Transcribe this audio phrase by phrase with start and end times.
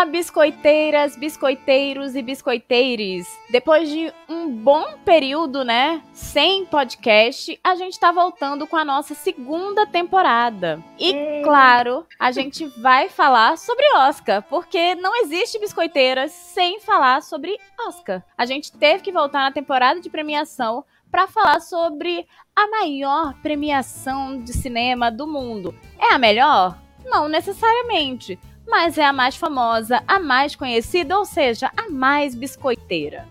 [0.00, 3.28] Olá, biscoiteiras, biscoiteiros e biscoiteires.
[3.50, 9.14] Depois de um bom período, né, sem podcast, a gente tá voltando com a nossa
[9.14, 10.82] segunda temporada.
[10.98, 17.58] E, claro, a gente vai falar sobre Oscar, porque não existe biscoiteiras sem falar sobre
[17.86, 18.24] Oscar.
[18.38, 22.26] A gente teve que voltar na temporada de premiação para falar sobre
[22.56, 25.74] a maior premiação de cinema do mundo.
[25.98, 26.78] É a melhor?
[27.04, 28.38] Não necessariamente
[28.70, 33.28] mas é a mais famosa, a mais conhecida, ou seja, a mais biscoiteira.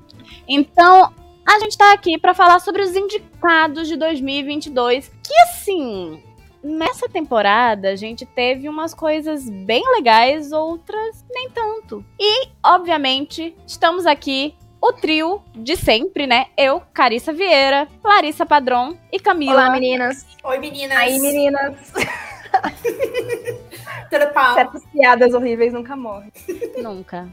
[0.48, 1.14] Então,
[1.48, 6.22] a gente tá aqui para falar sobre os indicados de 2022, que assim,
[6.62, 12.06] nessa temporada a gente teve umas coisas bem legais, outras nem tanto.
[12.20, 16.48] E, obviamente, estamos aqui o trio de sempre, né?
[16.58, 19.54] Eu, Carissa Vieira, Larissa Padrão e Camila.
[19.54, 20.26] Olá, meninas.
[20.44, 20.98] Oi, meninas.
[20.98, 21.94] Aí, meninas.
[24.56, 26.32] Certas piadas horríveis nunca morrem.
[26.78, 27.28] Nunca.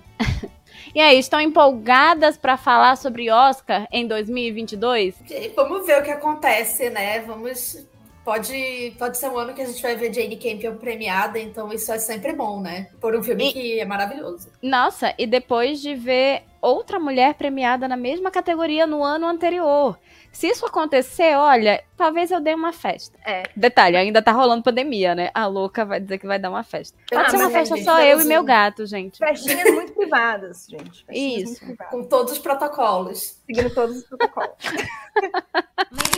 [0.95, 5.15] E aí, estão empolgadas para falar sobre Oscar em 2022?
[5.55, 7.21] Vamos ver o que acontece, né?
[7.21, 7.87] Vamos.
[8.25, 11.93] Pode, pode ser um ano que a gente vai ver Jane Campion premiada, então isso
[11.93, 12.89] é sempre bom, né?
[13.01, 14.49] Por um filme E- que é maravilhoso.
[14.61, 19.99] Nossa, e depois de ver outra mulher premiada na mesma categoria no ano anterior.
[20.33, 23.19] Se isso acontecer, olha, talvez eu dê uma festa.
[23.25, 23.45] É.
[23.57, 25.31] Detalhe, ainda tá rolando pandemia, né?
[25.33, 26.99] A louca vai dizer que vai dar uma festa.
[27.11, 29.19] Pode ser Ah, uma mas, festa só eu e meu gato, gente.
[29.19, 31.07] Festinhas muito privadas, gente.
[31.07, 31.61] Festinhas Isso.
[31.65, 31.91] Privadas.
[31.91, 33.41] Com todos os protocolos.
[33.47, 34.51] Seguindo todos os protocolos.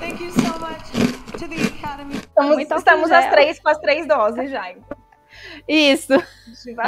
[0.00, 0.84] Thank you so much
[1.38, 2.14] to the Academy.
[2.14, 3.30] Estamos, Muito estamos gel.
[3.30, 4.72] três com as três doses já.
[5.68, 6.12] Isso.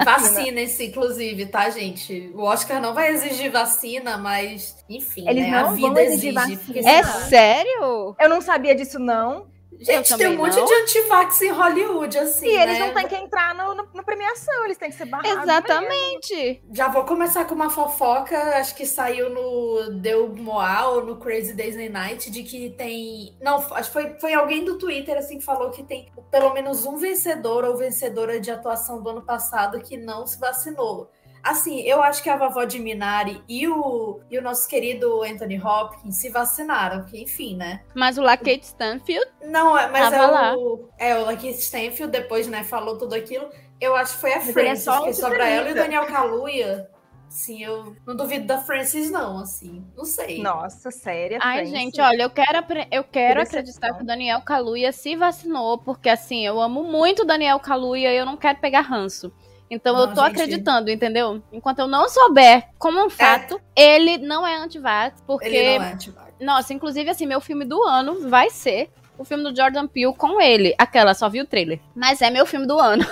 [0.04, 2.30] Vacina-se, inclusive, tá, gente?
[2.34, 5.50] O Oscar não vai exigir vacina, mas, enfim, Eles né?
[5.50, 6.56] não a vida vão exigir exige.
[6.56, 6.90] vacina.
[6.90, 8.16] É sério?
[8.18, 9.46] Eu não sabia disso, não.
[9.80, 10.64] Gente, tem um monte não.
[10.64, 12.46] de antivax em Hollywood, assim.
[12.46, 12.86] E eles né?
[12.86, 15.42] não têm que entrar no, no- na premiação, eles têm que ser barrados.
[15.42, 16.62] Exatamente.
[16.72, 21.54] Já vou começar com uma fofoca, acho que saiu no Deu Moa ou no Crazy
[21.54, 23.36] Disney Night, de que tem.
[23.40, 26.84] Não, acho que foi, foi alguém do Twitter assim que falou que tem pelo menos
[26.84, 31.10] um vencedor ou vencedora de atuação do ano passado que não se vacinou.
[31.46, 35.62] Assim, eu acho que a vovó de Minari e o, e o nosso querido Anthony
[35.62, 37.82] Hopkins se vacinaram, que enfim, né?
[37.94, 40.56] Mas o Lakeith Stanfield, Não, é- mas Tava é lá.
[40.56, 43.48] o, é o Lakeith Stanfield, depois, né, falou tudo aquilo.
[43.80, 45.76] Eu acho que foi a ele é que sobra ela e o.
[45.76, 46.90] Daniel Kaluuya.
[47.28, 49.84] Sim, eu não duvido da Frances, não, assim.
[49.96, 50.42] Não sei.
[50.42, 51.38] Nossa, séria.
[51.42, 51.78] Ai, Francis.
[51.78, 56.46] gente, olha, eu quero, eu quero acreditar que o Daniel Kaluuya se vacinou, porque assim,
[56.46, 59.32] eu amo muito o Daniel Kaluuya e eu não quero pegar ranço.
[59.70, 60.32] Então eu tô gente.
[60.32, 61.42] acreditando, entendeu?
[61.52, 65.92] Enquanto eu não souber como um fato, ele não é anti-vax, porque Ele não é
[65.92, 66.32] antivax.
[66.40, 70.40] nossa, inclusive assim, meu filme do ano vai ser o filme do Jordan Peele com
[70.40, 70.74] ele.
[70.78, 71.80] Aquela, só vi o trailer.
[71.94, 73.04] Mas é meu filme do ano.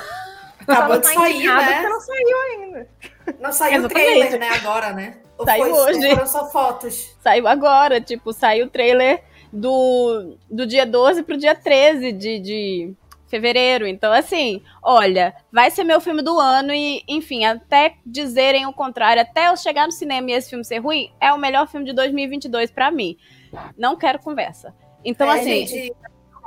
[0.60, 1.72] Acabou de tá sair, né?
[1.74, 2.88] porque não saiu ainda.
[3.40, 5.16] Não saiu o trailer, né, agora, né?
[5.36, 6.10] Ou Saiu foi, hoje.
[6.10, 7.16] Foram só fotos.
[7.20, 9.22] Saiu agora, tipo, saiu o trailer
[9.52, 12.94] do, do dia 12 pro dia 13 de, de
[13.34, 13.86] fevereiro.
[13.86, 19.20] Então, assim, olha, vai ser meu filme do ano e, enfim, até dizerem o contrário,
[19.20, 21.92] até eu chegar no cinema e esse filme ser ruim, é o melhor filme de
[21.92, 23.16] 2022 pra mim.
[23.76, 24.72] Não quero conversa.
[25.04, 25.92] Então, é, assim, gente,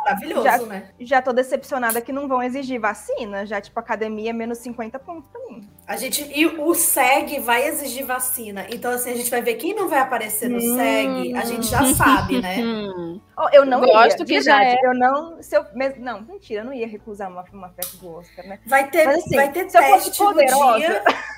[0.08, 0.90] maravilhoso, Já- né?
[1.00, 3.46] Já tô decepcionada que não vão exigir vacina.
[3.46, 5.70] Já, tipo, academia, menos 50 pontos pra mim.
[5.86, 8.66] A gente, e o SEG vai exigir vacina.
[8.70, 10.76] Então, assim, a gente vai ver quem não vai aparecer no Hum.
[10.76, 11.36] SEG.
[11.38, 12.58] A gente já sabe, né?
[12.60, 14.76] hum, Oh, eu não Gosto ia, que já é.
[14.84, 15.42] Eu não...
[15.44, 18.60] Se eu, mes- não, mentira, eu não ia recusar uma, uma festa do Oscar, né?
[18.66, 21.04] Vai ter, Mas, assim, vai ter se eu fosse teste no poderosa, dia.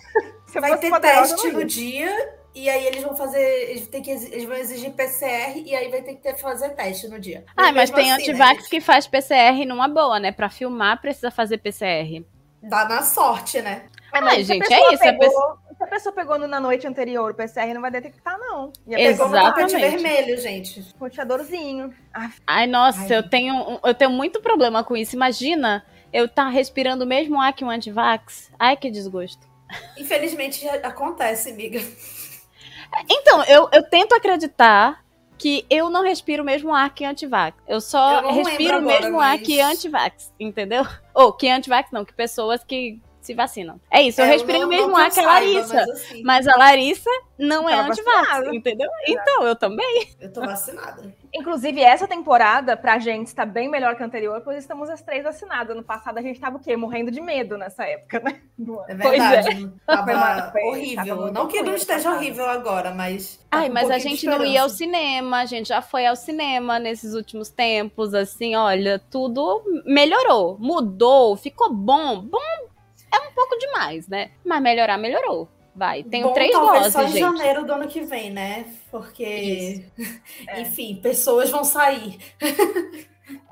[0.49, 1.65] Se eu Vai ter poderosa, teste no ia.
[1.65, 2.38] dia.
[2.55, 3.39] E aí eles vão fazer.
[3.69, 7.07] Eles, têm que, eles vão exigir PCR e aí vai ter que ter, fazer teste
[7.07, 7.45] no dia.
[7.55, 8.69] Ah, mas tem assim, né, antivax gente?
[8.69, 10.31] que faz PCR numa boa, né?
[10.31, 12.25] Pra filmar precisa fazer PCR.
[12.61, 13.83] Dá na sorte, né?
[14.11, 16.85] Ai, mas gente, pessoa é isso, a Pegou, Se a pessoa pegou no- na noite
[16.87, 18.73] anterior o PCR, não vai detectar, não.
[18.87, 19.75] Ia pegar Pegou no Exatamente.
[19.77, 20.85] vermelho, gente.
[20.99, 21.93] roteadorzinho.
[22.13, 23.17] Ah, Ai, nossa, Ai.
[23.19, 25.15] eu tenho, eu tenho muito problema com isso.
[25.15, 28.51] Imagina eu tá respirando o mesmo ar que um antivax.
[28.59, 29.47] Ai, que desgosto.
[29.97, 31.79] Infelizmente já acontece, amiga.
[33.09, 35.03] Então, eu, eu tento acreditar
[35.37, 37.57] que eu não respiro o mesmo ar que antivax.
[37.67, 40.85] Eu só Eu respiro o mesmo ar mas- que antivax, entendeu?
[41.13, 43.79] Ou que antivax não, que pessoas que se vacinam.
[43.91, 45.73] É isso, eu É, respiro não- o mesmo ar eu que a Larissa.
[45.75, 48.89] Mas, assim, Mas a Larissa não é antivax, entendeu?
[49.07, 50.09] Então, eu também.
[50.19, 51.13] eu tô vacinada.
[51.33, 55.23] Inclusive, essa temporada, pra gente, está bem melhor que a anterior, pois estamos as três
[55.23, 55.75] vacinadas.
[55.75, 56.75] No passado, a gente tava o quê?
[56.75, 58.41] Morrendo de medo nessa época, né?
[58.87, 59.41] É Pois é.
[59.41, 59.71] verdade.
[59.85, 61.05] Tava Foi uma- foi- horrível.
[61.17, 63.37] tava não que não esteja horrível agora, mas.
[63.49, 66.15] tá Ai, um mas a gente não ia ao cinema, a gente já foi ao
[66.15, 72.21] cinema nesses últimos tempos, assim, olha, tudo melhorou, mudou, ficou bom.
[72.21, 72.39] Bom
[73.11, 74.31] é um pouco demais, né?
[74.45, 75.47] Mas melhorar, melhorou.
[75.75, 77.19] Vai, tenho Bom, três talvez doses, só em gente.
[77.19, 78.65] janeiro do ano que vem, né?
[78.91, 79.85] Porque,
[80.47, 80.61] É.
[80.61, 82.17] enfim, pessoas vão sair.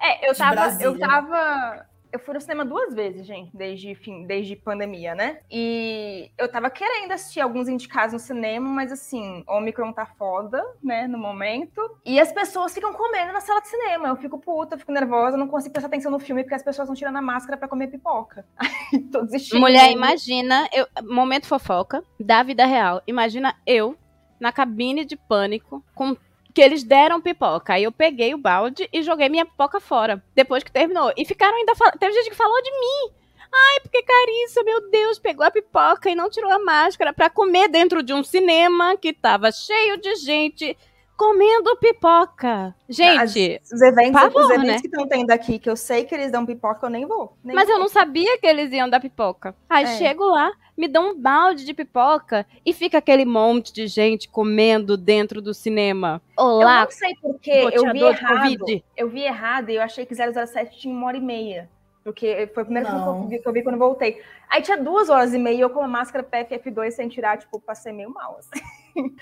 [0.02, 1.86] É, eu tava, eu tava.
[2.12, 5.40] Eu fui no cinema duas vezes, gente, desde fim, desde pandemia, né?
[5.50, 11.08] E eu tava querendo assistir alguns indicados no cinema, mas assim, Omicron tá foda, né,
[11.08, 11.82] no momento.
[12.06, 14.08] E as pessoas ficam comendo na sala de cinema.
[14.08, 16.96] Eu fico puta, fico nervosa, não consigo prestar atenção no filme porque as pessoas estão
[16.96, 18.46] tirando a máscara pra comer pipoca.
[19.12, 19.60] Tô desistindo.
[19.60, 23.02] Mulher, imagina, eu, momento fofoca da vida real.
[23.08, 23.98] Imagina eu
[24.40, 26.16] na cabine de pânico com
[26.58, 27.74] que eles deram pipoca.
[27.74, 31.14] Aí eu peguei o balde e joguei minha pipoca fora depois que terminou.
[31.16, 32.00] E ficaram ainda falando.
[32.00, 33.14] Teve gente que falou de mim.
[33.54, 37.68] Ai, porque Carissa, meu Deus, pegou a pipoca e não tirou a máscara pra comer
[37.70, 40.76] dentro de um cinema que tava cheio de gente
[41.18, 42.74] comendo pipoca.
[42.88, 44.80] Gente, Os eventos, Pavor, os eventos né?
[44.80, 47.36] que estão tendo aqui, que eu sei que eles dão pipoca, eu nem vou.
[47.44, 47.82] Nem Mas eu vou.
[47.82, 49.56] não sabia que eles iam dar pipoca.
[49.68, 49.98] Aí É.
[49.98, 54.96] chego lá, me dão um balde de pipoca e fica aquele monte de gente comendo
[54.96, 56.22] dentro do cinema.
[56.38, 58.36] Eu Olá, não sei porque eu vi errado.
[58.58, 58.84] Covid.
[58.96, 61.68] Eu vi errado e eu achei que 007 tinha uma hora e meia.
[62.04, 63.22] Porque foi o primeiro filme que Não.
[63.24, 64.22] eu, vi, que eu vi quando eu voltei.
[64.50, 67.60] Aí tinha duas horas e meia e eu com a máscara PFF2 sem tirar, tipo,
[67.60, 68.38] passei meio mal.
[68.40, 68.64] assim.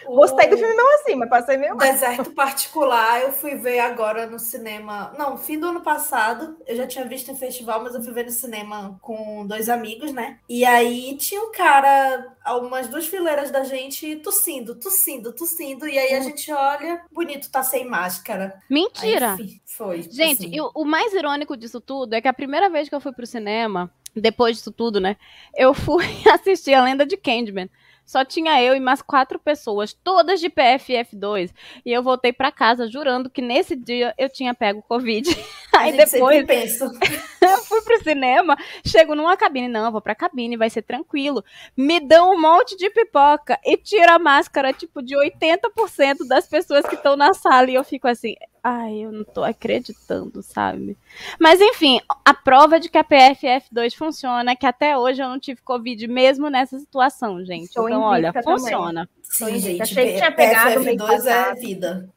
[0.06, 1.88] Gostei do filme não assim, mas passei meio mal.
[1.88, 5.14] Deserto Particular, eu fui ver agora no cinema.
[5.18, 6.58] Não, fim do ano passado.
[6.66, 10.12] Eu já tinha visto em festival, mas eu fui ver no cinema com dois amigos,
[10.12, 10.40] né?
[10.48, 15.88] E aí tinha um cara, a umas duas fileiras da gente, tossindo, tossindo, tossindo.
[15.88, 18.56] E aí a gente olha, bonito, tá sem máscara.
[18.56, 19.34] Aí, mentira.
[19.40, 20.04] enfim, foi.
[20.04, 20.56] Gente, assim.
[20.56, 23.12] e o, o mais irônico disso tudo é que a primeira vez que eu fui
[23.12, 25.18] pro cinema, depois disso tudo, né?
[25.56, 27.70] Eu fui assistir a lenda de Candyman.
[28.06, 31.52] Só tinha eu e mais quatro pessoas, todas de PFF2.
[31.86, 35.28] E eu voltei pra casa jurando que nesse dia eu tinha pego Covid.
[35.78, 36.92] Aí depois pensa.
[37.42, 41.44] eu fui pro cinema, chego numa cabine, não, eu vou pra cabine, vai ser tranquilo.
[41.76, 46.86] Me dão um monte de pipoca e tira a máscara, tipo, de 80% das pessoas
[46.86, 47.70] que estão na sala.
[47.70, 50.98] E eu fico assim, ai, eu não tô acreditando, sabe?
[51.40, 55.40] Mas enfim, a prova de que a PFF2 funciona é que até hoje eu não
[55.40, 57.72] tive Covid mesmo nessa situação, gente.
[57.72, 58.58] Sou então, olha, também.
[58.58, 59.10] funciona.
[59.22, 62.10] Sim, Gente, gente, achei que tinha pegado mês PFF2 é vida.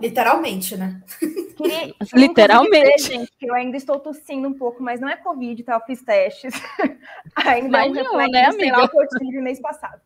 [0.00, 1.02] Literalmente, né?
[1.56, 2.96] Queria- Literalmente.
[2.96, 5.74] dizer, gente, que eu ainda estou tossindo um pouco, mas não é Covid, tá?
[5.74, 6.54] Eu fiz testes.
[7.36, 8.84] ainda é um um, reflexo né, lá, amiga?
[8.84, 10.00] o que eu tive mês passado.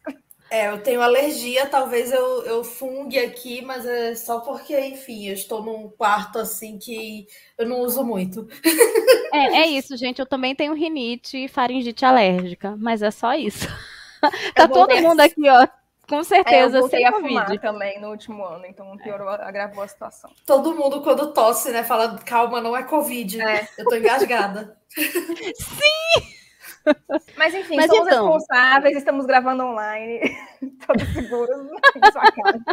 [0.50, 5.34] É, eu tenho alergia, talvez eu, eu fungue aqui, mas é só porque, enfim, eu
[5.34, 7.26] estou num quarto assim que
[7.58, 8.46] eu não uso muito.
[9.32, 10.20] É, é isso, gente.
[10.20, 13.66] Eu também tenho rinite e faringite alérgica, mas é só isso.
[14.54, 15.66] tá todo mundo aqui, ó,
[16.08, 17.62] com É, eu certeza, voltei a fumar Covid.
[17.62, 20.30] também no último ano, então piorou, agravou a situação.
[20.46, 23.40] Todo mundo, quando tosse, né, fala, calma, não é Covid.
[23.40, 23.68] É.
[23.78, 24.76] Eu tô engasgada.
[27.36, 28.24] Mas enfim, Mas somos então.
[28.32, 30.20] responsáveis, estamos gravando online,
[30.86, 31.66] todos seguros
[31.96, 32.64] em sua casa.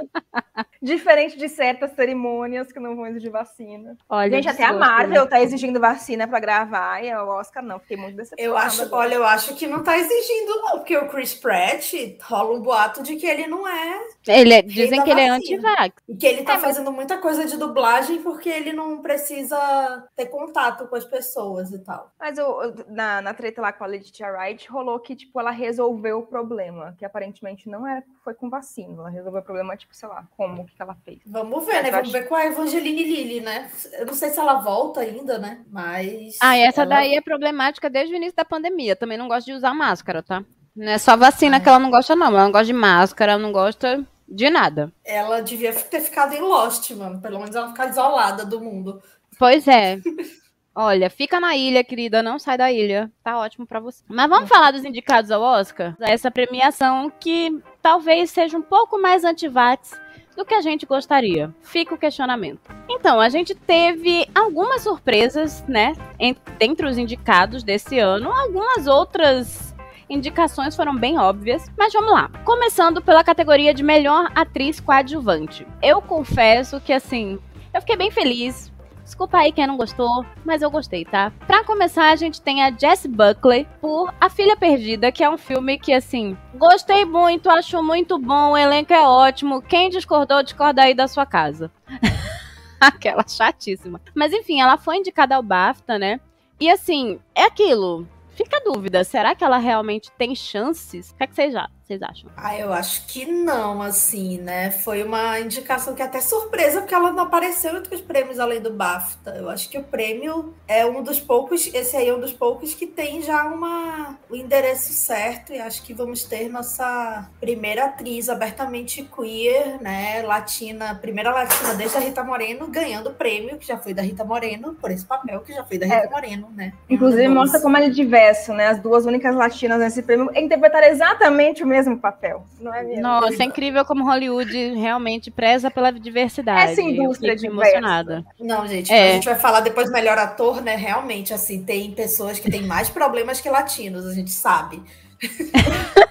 [0.82, 3.96] Diferente de certas cerimônias que não vão exigir vacina.
[4.10, 5.30] Olha, Gente, até a desgosto, Marvel né?
[5.30, 7.80] tá exigindo vacina pra gravar e o Oscar não.
[7.80, 8.42] Fiquei muito decepcionada.
[8.42, 9.02] Eu acho, agora.
[9.04, 11.94] olha, eu acho que não tá exigindo, não, porque o Chris Pratt
[12.24, 14.00] rola um boato de que ele não é.
[14.28, 15.96] Ele é- dizem que ele é anti-vax.
[16.08, 20.08] E que ele tá É, mas- fazendo muita coisa de dublagem porque ele não precisa
[20.16, 22.12] ter contato com as pessoas e tal.
[22.20, 26.20] Mas o- na, na treta lá com a Letitia Wright, rolou que, tipo, ela resolveu
[26.20, 28.94] o problema, que aparentemente não era, foi com vacina.
[28.98, 31.20] Ela resolveu o problema, tipo, sei lá, como que ela fez.
[31.26, 31.90] Vamos ver, né?
[31.90, 33.70] Eu Vamos acho- ver com a Evangeline Lilly, né?
[33.94, 35.64] Eu não sei se ela volta ainda, né?
[35.70, 36.38] Mas.
[36.42, 38.96] Ah, e essa ela- daí é problemática desde o início da pandemia.
[38.96, 40.44] Também não gosta de usar máscara, tá?
[40.76, 41.60] Não é só vacina Ah.
[41.60, 42.28] que ela não gosta, não.
[42.28, 44.92] Ela não gosta de máscara, ela não gosta de nada.
[45.06, 47.22] Ela devia ter ficado em Lost, mano.
[47.22, 49.02] Pelo menos ela ficar isolada do mundo.
[49.38, 50.00] Pois é.
[50.74, 53.12] Olha, fica na ilha, querida, não sai da ilha.
[53.24, 54.04] Tá ótimo pra você.
[54.08, 55.96] Mas vamos falar dos indicados ao Oscar?
[56.00, 60.00] Essa premiação que talvez seja um pouco mais anti-vax
[60.36, 61.54] do que a gente gostaria.
[61.62, 62.62] Fica o questionamento.
[62.90, 68.32] Então, a gente teve algumas surpresas, né, en- dentre os indicados desse ano.
[68.32, 69.76] Algumas outras
[70.10, 72.30] indicações foram bem óbvias, mas vamos lá.
[72.46, 75.68] Começando pela categoria de melhor atriz coadjuvante.
[75.82, 77.38] Eu confesso que assim,
[77.74, 78.72] eu fiquei bem feliz
[79.04, 81.32] Desculpa aí quem não gostou, mas eu gostei, tá?
[81.46, 85.38] Pra começar, a gente tem a Jess Buckley por A Filha Perdida, que é um
[85.38, 89.62] filme que, assim, gostei muito, acho muito bom, o elenco é ótimo.
[89.62, 91.72] Quem discordou, discorda aí da sua casa.
[92.80, 94.02] Aquela chatíssima.
[94.16, 96.20] Mas enfim, ela foi indicada ao BAFTA, né?
[96.60, 98.08] E assim, é aquilo.
[98.36, 101.12] Fica a dúvida, será que ela realmente tem chances?
[101.12, 102.30] O que, é que vocês, já, vocês acham?
[102.38, 104.72] Ah, eu acho que não, assim, né?
[104.72, 108.72] Foi uma indicação que até surpresa, porque ela não apareceu em outros prêmios além do
[108.72, 109.36] BAFTA.
[109.36, 112.74] Eu acho que o prêmio é um dos poucos, esse aí é um dos poucos
[112.74, 118.30] que tem já uma, o endereço certo, e acho que vamos ter nossa primeira atriz
[118.30, 120.22] abertamente queer, né?
[120.22, 124.24] Latina, primeira latina desde a Rita Moreno, ganhando o prêmio, que já foi da Rita
[124.24, 126.10] Moreno, por esse papel que já foi da Rita É.
[126.10, 126.74] Moreno, né?
[126.90, 128.68] Inclusive, mostra como é diverso, né?
[128.68, 133.02] As duas únicas latinas nesse prêmio interpretaram exatamente o mesmo papel, não é mesmo?
[133.02, 136.72] Nossa, é incrível como Hollywood realmente preza pela diversidade.
[136.74, 137.70] Essa indústria diversa.
[137.70, 138.26] emocionada.
[138.40, 139.12] Não, gente, É.
[139.12, 140.76] a gente vai falar depois melhor ator, né?
[140.76, 144.82] Realmente, assim, tem pessoas que têm mais problemas que latinos, a gente sabe.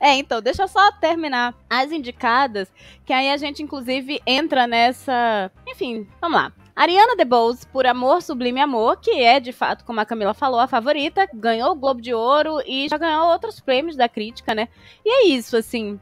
[0.00, 2.68] É, então, deixa eu só terminar as indicadas,
[3.04, 5.50] que aí a gente, inclusive, entra nessa.
[5.68, 6.52] Enfim, vamos lá.
[6.80, 10.66] Ariana DeBose, por Amor Sublime Amor, que é, de fato, como a Camila falou, a
[10.66, 14.66] favorita, ganhou o Globo de Ouro e já ganhou outros prêmios da crítica, né?
[15.04, 16.00] E é isso, assim.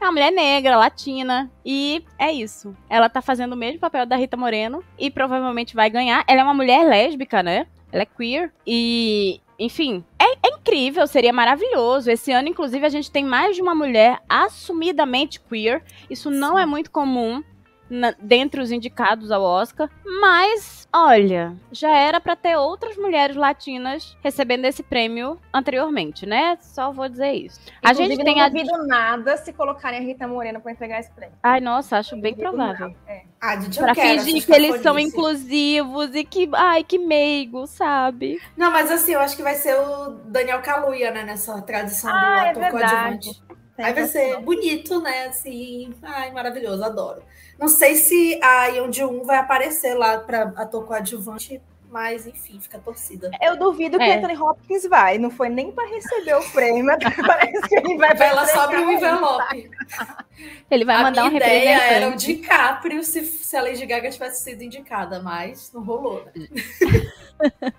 [0.00, 2.76] É uma mulher negra, latina, e é isso.
[2.90, 6.24] Ela tá fazendo o mesmo papel da Rita Moreno e provavelmente vai ganhar.
[6.26, 7.68] Ela é uma mulher lésbica, né?
[7.92, 12.10] Ela é queer e, enfim, é, é incrível, seria maravilhoso.
[12.10, 15.84] Esse ano, inclusive, a gente tem mais de uma mulher assumidamente queer.
[16.10, 17.44] Isso não é muito comum
[17.88, 19.88] na, dentre os indicados ao Oscar,
[20.20, 26.56] mas olha, já era pra ter outras mulheres latinas recebendo esse prêmio anteriormente, né?
[26.60, 27.60] Só vou dizer isso.
[27.84, 31.00] A Inclusive, gente tem não a duvido nada se colocarem a Rita Moreno para entregar
[31.00, 31.36] esse prêmio.
[31.42, 32.94] Ai, nossa, acho bem Duvido provável.
[33.06, 33.22] É.
[33.40, 38.40] Ah, quero fingir que eles são inclusivos e que, ai, que meigo, sabe?
[38.56, 41.22] Não, mas assim, eu acho que vai ser o Daniel Kaluuya, né?
[41.22, 42.86] Nessa tradição do Ah, é ator verdade.
[42.86, 43.45] coadjuvante.
[43.78, 45.26] Aí vai ser bonito, né?
[45.26, 47.22] Assim, ai, maravilhoso, adoro.
[47.58, 52.78] Não sei se a Yeon Ji-un vai aparecer lá para ator coadjuvante, mas enfim, fica
[52.78, 53.30] a torcida.
[53.40, 54.16] Eu duvido que É.
[54.16, 55.18] Anthony Hopkins vai.
[55.18, 56.84] Não foi nem para receber o prêmio.
[57.26, 59.70] Parece que ele vai pra Ela sobe o envelope.
[60.70, 62.16] Ele vai a mandar um minha ideia era o.
[62.16, 66.32] DiCaprio se, se a Lady Gaga tivesse sido indicada, mas não rolou, né?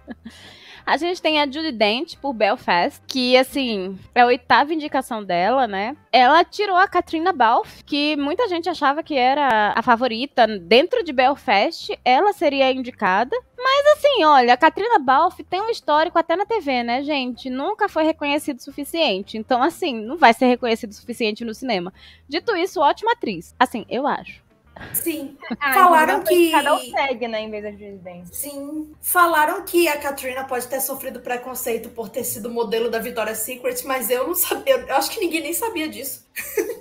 [0.87, 5.67] A gente tem a Judy Dent por Belfast, que, assim, é a oitava indicação dela,
[5.67, 5.97] né?
[6.13, 11.11] Ela tirou a Katrina Balfe, que muita gente achava que era a favorita dentro de
[11.11, 11.91] Belfast.
[12.05, 13.35] Ela seria indicada.
[13.57, 17.49] Mas, assim, olha, a Katrina Balfe tem um histórico até na TV, né, gente?
[17.49, 19.37] Nunca foi reconhecido o suficiente.
[19.37, 21.93] Então, assim, não vai ser reconhecido o suficiente no cinema.
[22.29, 23.53] Dito isso, ótima atriz.
[23.59, 24.46] Assim, eu acho.
[24.93, 25.37] Sim.
[25.59, 27.41] Ah, Falaram então foi que- Cada um segue, né?
[27.41, 28.35] Em vez de presidente.
[28.35, 28.91] Sim.
[29.01, 33.83] Falaram que a Katrina pode ter sofrido preconceito por ter sido modelo da Victoria's Secret,
[33.85, 34.75] mas eu não sabia.
[34.87, 36.26] Eu acho que ninguém nem sabia disso.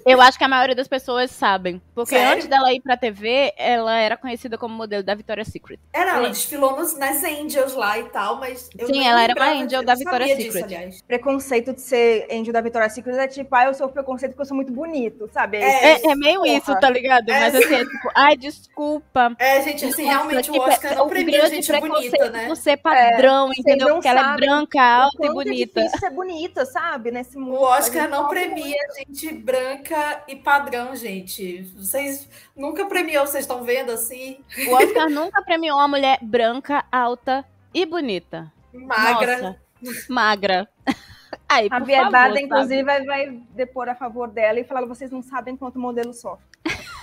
[0.07, 1.83] Eu acho que a maioria das pessoas sabem.
[1.93, 2.35] Porque Sério?
[2.35, 5.81] antes dela ir pra TV, ela era conhecida como modelo da Victoria's Secret.
[5.93, 6.31] Era, ela Sim.
[6.31, 8.71] desfilou nos, nas Angels lá e tal, mas.
[8.79, 10.75] Eu Sim, ela era uma Angel disso, da Victoria's disso, Secret.
[10.77, 11.03] aliás.
[11.03, 14.47] Preconceito de ser Angel da Victoria's Secret é tipo, ah, eu sou preconceito porque eu
[14.47, 15.57] sou muito bonito, sabe?
[15.57, 16.53] É, É, é meio Porra.
[16.53, 17.29] isso, tá ligado?
[17.29, 17.41] É.
[17.41, 19.35] Mas assim, é tipo, ai, desculpa.
[19.41, 22.55] É, gente, assim, realmente Tipo, o Oscar não o premia gente preconceito bonita, né?
[22.55, 23.89] ser padrão, vocês entendeu?
[23.89, 25.81] não Porque ela é branca, alta e quanto bonita.
[25.81, 27.11] É difícil ser bonita, sabe?
[27.11, 27.55] Nesse mundo.
[27.59, 31.63] O Oscar não premia gente branca e padrão, gente.
[31.77, 34.45] Vocês nunca premiou, vocês estão vendo assim?
[34.67, 38.53] O Oscar nunca premiou uma mulher branca, alta e bonita.
[38.75, 39.61] Magra.
[39.81, 40.69] Nossa, magra.
[41.49, 42.41] Aí, A sabe?
[42.41, 46.13] inclusive, vai, vai depor a favor dela e falar: vocês não sabem quanto o modelo
[46.13, 46.45] sofre.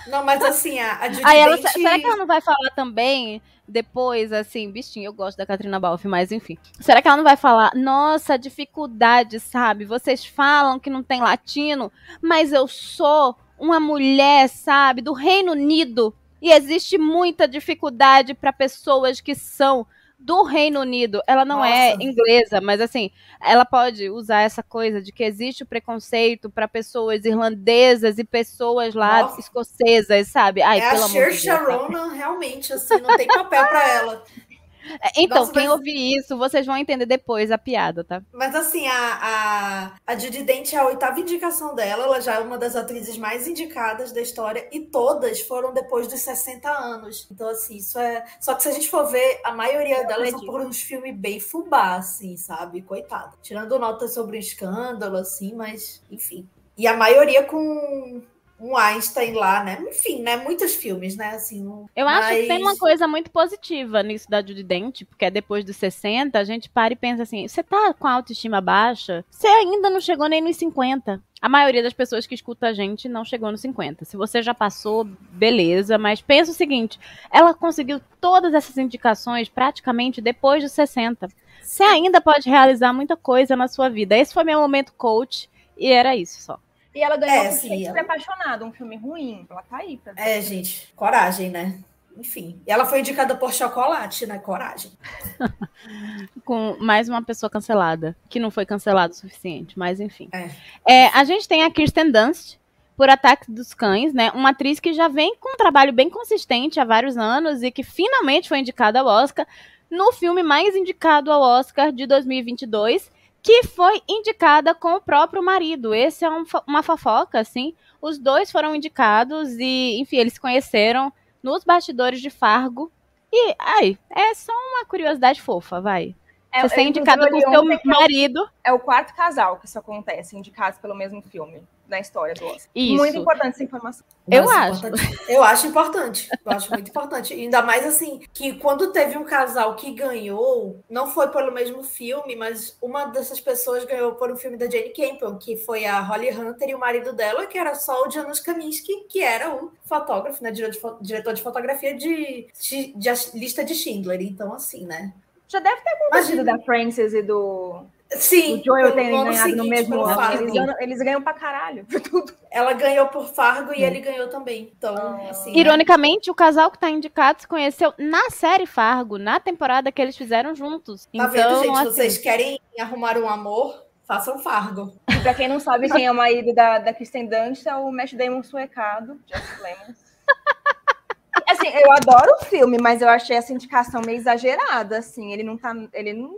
[0.06, 4.32] Não, mas assim, a, a Aí ela, será que ela não vai falar também depois,
[4.32, 6.58] assim, bichinho, eu gosto da Katrina Balfe, mas enfim.
[6.80, 9.84] Será que ela não vai falar, nossa, dificuldade, sabe?
[9.84, 16.14] Vocês falam que não tem latino, mas eu sou uma mulher, sabe, do Reino Unido.
[16.42, 19.86] E existe muita dificuldade para pessoas que são
[20.24, 21.20] do Reino Unido.
[21.26, 22.02] Ela não é Nossa.
[22.02, 27.26] inglesa, mas assim, ela pode usar essa coisa de que existe o preconceito para pessoas
[27.26, 29.40] irlandesas e pessoas lá Nossa.
[29.40, 30.62] escocesas, sabe?
[30.62, 31.72] Ai, é pelo a sabe?
[31.72, 34.24] Ronan, realmente, assim, não tem papel pra ela.
[35.02, 38.22] É, Então, Nossa, quem mas- ouvir isso, vocês vão entender depois a piada, tá?
[38.32, 42.38] Mas assim, a, a, a Judy Dench é a oitava indicação dela, ela já é
[42.40, 47.26] uma das atrizes mais indicadas da história, e todas foram depois dos 60 anos.
[47.30, 48.24] Então, assim, isso é.
[48.40, 51.14] Só que se a gente for ver, a maioria Eu delas são por uns filmes
[51.16, 52.82] bem fubá, assim, sabe?
[52.82, 53.32] Coitada.
[53.42, 56.46] Tirando notas sobre o escândalo, assim, mas, enfim.
[56.76, 58.22] E a maioria com
[58.58, 59.78] um Einstein lá, né?
[59.88, 60.36] Enfim, né?
[60.36, 61.30] Muitos filmes, né?
[61.30, 62.24] Assim, Eu mas...
[62.24, 65.76] acho que tem uma coisa muito positiva nisso da Judy Dent, porque é depois dos
[65.76, 69.24] 60, a gente para e pensa assim: você tá com a autoestima baixa?
[69.30, 71.22] Você ainda não chegou nem nos 50.
[71.42, 74.04] A maioria das pessoas que escuta a gente não chegou nos 50.
[74.04, 76.98] Se você já passou, beleza, mas pensa o seguinte:
[77.30, 81.28] ela conseguiu todas essas indicações praticamente depois dos 60.
[81.60, 84.16] Você ainda pode realizar muita coisa na sua vida.
[84.16, 86.58] Esse foi meu momento coach e era isso só.
[86.94, 89.46] E ela ganhou É, por sim, ela- Apaixonado, um filme ruim.
[89.50, 91.78] Ela tá aí pra É, gente, coragem, né?
[92.16, 92.60] Enfim.
[92.64, 94.38] E ela foi indicada por chocolate, né?
[94.38, 94.92] Coragem.
[96.44, 100.28] Com mais uma pessoa cancelada, que não foi cancelada o suficiente, mas enfim.
[100.32, 100.50] É.
[100.88, 102.56] É, a gente tem a Kirsten Dunst,
[102.96, 104.30] por Ataque dos Cães, né?
[104.32, 107.82] Uma atriz que já vem com um trabalho bem consistente há vários anos e que
[107.82, 109.46] finalmente foi indicada ao Oscar
[109.90, 113.10] no filme mais indicado ao Oscar de 2022,
[113.44, 115.94] que foi indicada com o próprio marido.
[115.94, 117.74] Esse é um uma fofoca, assim.
[118.00, 122.90] Os dois foram indicados e, enfim, eles se conheceram nos bastidores de Fargo.
[123.30, 126.16] E, ai, é só uma curiosidade fofa, vai.
[126.50, 128.48] É, Você ser eu, indicado com seu que é o- marido.
[128.64, 132.70] É o quarto casal que isso acontece, indicados pelo mesmo filme na história do Oscar.
[132.74, 132.96] Isso.
[132.96, 134.06] Muito importante essa informação.
[134.30, 134.86] Eu Nossa, acho.
[134.86, 135.18] importante.
[135.28, 136.28] Eu acho importante.
[136.44, 137.34] Eu acho muito importante.
[137.34, 142.34] Ainda mais assim, que quando teve um casal que ganhou, não foi pelo mesmo filme,
[142.36, 146.30] mas uma dessas pessoas ganhou por um filme da Jane Campion, que foi a Holly
[146.30, 150.42] Hunter e o marido dela, que era só o Janusz Kaminski, que era o fotógrafo,
[150.42, 150.50] né?
[150.50, 154.22] Diretor de, fotografia de, de, de A lista de Schindler.
[154.22, 155.12] Então, assim, né?
[155.48, 156.58] Já deve ter acontecido Imagina.
[156.58, 157.84] da Frances e do,
[158.16, 160.32] Sim, do Joel no ano ganhado no seguinte, mesmo pelo ano.
[160.32, 161.86] Eles, ganham- eles ganham pra caralho.
[162.10, 162.32] Tudo.
[162.50, 164.72] Ela ganhou por Fargo e ele ganhou também.
[164.76, 164.94] Então,
[165.28, 165.52] assim.
[165.52, 165.58] né?
[165.58, 170.16] Ironicamente, o casal que tá indicado se conheceu na série Fargo, na temporada que eles
[170.16, 171.06] fizeram juntos.
[171.06, 171.70] Tá então, vendo, gente?
[171.78, 173.82] assim, Vocês querem arrumar um amor?
[174.06, 174.92] Façam Fargo.
[175.08, 177.90] E pra quem não sabe quem é o marido da, da Kristen Dunst, é o
[177.90, 179.96] Matt Damon suecado, Just Lemons.
[181.48, 185.32] Assim, eu adoro o filme, mas eu achei essa indicação meio exagerada, assim.
[185.32, 185.74] Ele não tá.
[185.92, 186.30] Ele não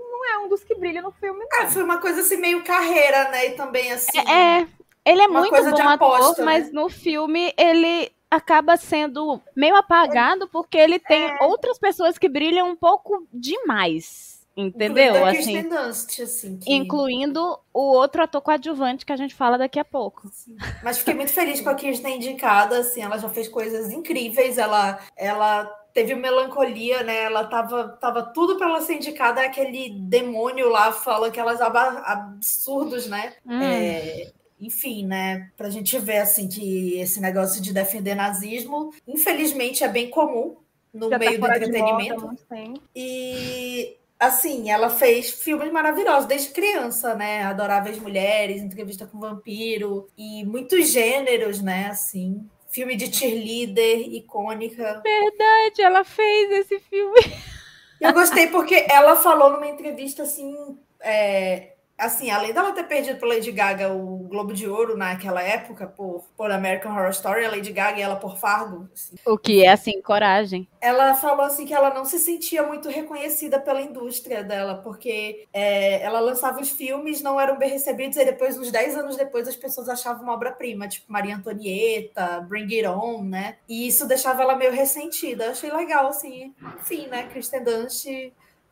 [0.47, 1.61] um dos que brilha no filme, não.
[1.63, 3.47] Ah, foi uma coisa assim, meio carreira, né?
[3.49, 4.19] E também assim.
[4.19, 4.67] É,
[5.05, 6.45] ele é muito bom de ator, aposta, né?
[6.45, 11.39] mas no filme ele acaba sendo meio apagado porque ele tem É.
[11.45, 14.35] outras pessoas que brilham um pouco demais.
[14.59, 15.23] Entendeu?
[15.27, 16.59] Assim, Kirsten Dunst, assim.
[16.59, 20.31] que- incluindo o outro ator coadjuvante que a gente fala daqui a pouco.
[20.83, 24.99] Mas fiquei muito feliz com a Kirsten indicada, assim, ela já fez coisas incríveis, ela,
[25.15, 27.23] ela teve melancolia, né?
[27.23, 33.33] Ela tava, tava tudo para ela ser indicada, aquele demônio lá fala aquelas absurdos, né?
[33.47, 33.63] Hum.
[33.63, 35.51] É, enfim, né?
[35.57, 40.57] Pra gente ver assim que esse negócio de defender nazismo, infelizmente, é bem comum
[40.93, 42.27] no Já tá meio do moda há entretenimento.
[42.27, 42.83] muito tempo.
[42.95, 47.43] E assim, ela fez filmes maravilhosos desde criança, né?
[47.45, 51.87] Adoráveis Mulheres, Entrevista com Vampiro e muitos gêneros, né?
[51.87, 55.03] Assim, filme de cheerleader icônica.
[55.03, 57.21] Verdade, ela fez esse filme.
[57.99, 60.55] Eu gostei porque ela falou numa entrevista assim,
[61.01, 65.87] é, assim, além dela ter perdido para Lady Gaga o Globo de Ouro naquela época
[65.87, 69.65] por, por American Horror Story, a Lady Gaga e ela por Fargo, assim, O que
[69.65, 70.69] é, assim, coragem.
[70.81, 76.03] ela falou assim que ela não se sentia muito reconhecida pela indústria dela, porque é,
[76.03, 79.57] ela lançava os filmes, não eram bem recebidos, e depois, uns 10 anos depois, as
[79.57, 83.57] pessoas achavam uma obra-prima, tipo Maria Antonieta, Bring It On, né?
[83.69, 85.51] E isso deixava ela meio ressentida.
[85.51, 86.55] Achei legal, assim.
[86.81, 87.29] Enfim, né?
[87.33, 88.07] Kristen Dunst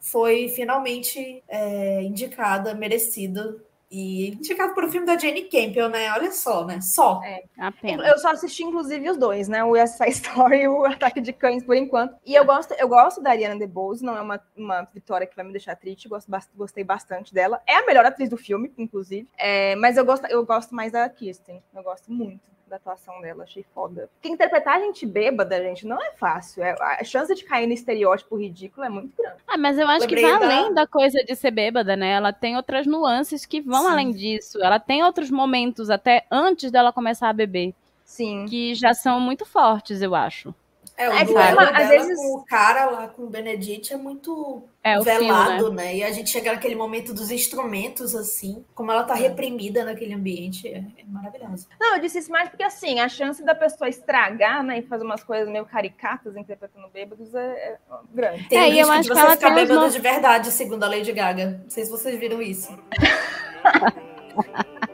[0.05, 3.57] foi finalmente é, indicada, merecida.
[3.91, 6.13] E indicado por um filme da Jane Campion, né?
[6.13, 6.81] Olha só, né?
[6.81, 7.21] Só.
[7.57, 8.09] Apenas.
[8.09, 9.63] Eu só assisti, inclusive, os dois, né?
[9.63, 12.17] O West Side Story e o Ataque de Cães, por enquanto.
[12.27, 15.45] E eu gosto, eu gosto da Ariana DeBose, não é uma, uma vitória que vai
[15.45, 17.63] me deixar triste, gosto, gostei bastante dela.
[17.67, 19.29] É a melhor atriz do filme, inclusive.
[19.39, 21.63] É, mas eu gosto, eu gosto mais da Kirsten.
[21.73, 24.09] Eu gosto muito da atuação dela, achei foda.
[24.15, 26.63] Porque interpretar a gente bêbada, gente, não é fácil.
[26.63, 29.37] É, a chance de cair no estereótipo ridículo é muito grande.
[29.47, 32.11] Ah, mas eu acho que Lembrei vai da- além da coisa de ser bêbada, né?
[32.13, 33.89] Ela tem outras nuances que vão Sim.
[33.91, 34.59] além disso.
[34.63, 37.73] Ela tem outros momentos, até antes dela começar a beber,
[38.05, 38.47] Sim.
[38.49, 40.53] que já são muito fortes, eu acho.
[40.97, 43.97] É, o É, duelo às dela vezes- com o cara lá, com o Benedict, é
[43.97, 45.19] muito É o fio, né?
[45.19, 45.97] velado, né?
[45.97, 49.05] E a gente chega naquele momento dos instrumentos, assim, como ela É.
[49.05, 51.67] tá reprimida naquele ambiente, é, é maravilhoso.
[51.81, 55.03] Não, eu disse isso mais porque, assim, a chance da pessoa estragar, né, e fazer
[55.05, 57.77] umas coisas meio caricatas interpretando bêbados é, é
[58.13, 58.49] grande.
[58.49, 59.87] Tem É, o e eu risco acho de que você ela ficar tem uns bêbada
[59.87, 61.61] no- de verdade, segundo a Lady Gaga.
[61.65, 62.71] Não sei se vocês viram isso.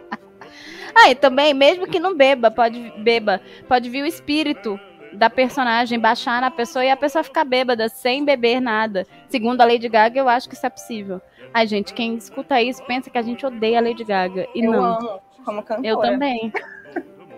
[0.95, 4.79] Ah, e também, mesmo que não beba, pode beba, pode vir o espírito
[5.13, 9.07] da personagem baixar na pessoa e a pessoa ficar bêbada sem beber nada.
[9.29, 11.21] Segundo a Lady Gaga, eu acho que isso é possível.
[11.53, 14.47] Ai, gente, quem escuta isso pensa que a gente odeia a Lady Gaga.
[14.55, 14.85] E eu não.
[14.85, 15.89] amo como cantora.
[15.89, 16.53] Eu também.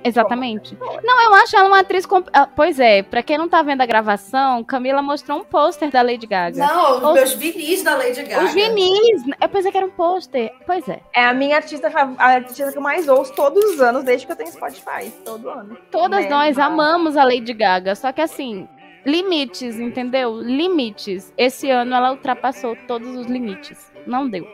[0.04, 0.76] Exatamente.
[1.02, 2.04] Não, eu acho ela uma atriz.
[2.06, 2.28] Comp...
[2.32, 6.02] ah, Pois é, pra quem não tá vendo a gravação, Camila mostrou um pôster da
[6.02, 6.66] Lady Gaga.
[6.66, 8.44] Não, os vinis da Lady Gaga.
[8.44, 9.22] Os vinis.
[9.40, 10.52] Eu pensei que era um pôster.
[10.66, 11.00] Pois é.
[11.14, 11.88] É a minha artista,
[12.18, 15.10] a artista que eu mais ouço todos os anos, desde que eu tenho Spotify.
[15.24, 15.76] Todo ano.
[15.90, 16.30] Todas Né?
[16.30, 17.94] nós amamos a Lady Gaga.
[17.94, 18.68] Só que assim,
[19.04, 20.40] limites, entendeu?
[20.40, 21.32] Limites.
[21.36, 23.90] Esse ano ela ultrapassou todos os limites.
[24.06, 24.46] Não deu.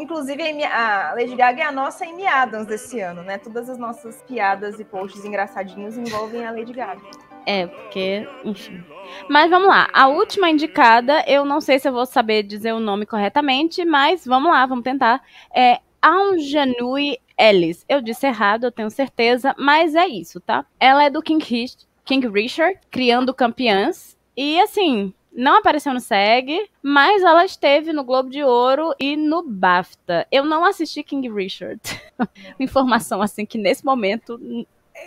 [0.00, 3.38] Inclusive, a a Lady Gaga é a nossa Amy Adams desse ano, né?
[3.38, 7.00] Todas as nossas piadas e posts engraçadinhos envolvem a Lady Gaga.
[7.46, 8.82] É, porque, enfim.
[9.28, 9.88] Mas vamos lá.
[9.92, 14.24] A última indicada, eu não sei se eu vou saber dizer o nome corretamente, mas
[14.24, 15.22] vamos lá, vamos tentar.
[15.54, 17.84] É Anjanui Ellis.
[17.88, 20.64] Eu disse errado, eu tenho certeza, mas é isso, tá?
[20.78, 21.44] Ela é do King,
[22.04, 24.16] King Richard, Criando Campeãs.
[24.36, 29.42] E assim, não apareceu no SEG, mas ela esteve no Globo de Ouro e no
[29.42, 30.26] BAFTA.
[30.30, 31.80] Eu não assisti King Richard.
[32.58, 34.38] Informação assim que nesse momento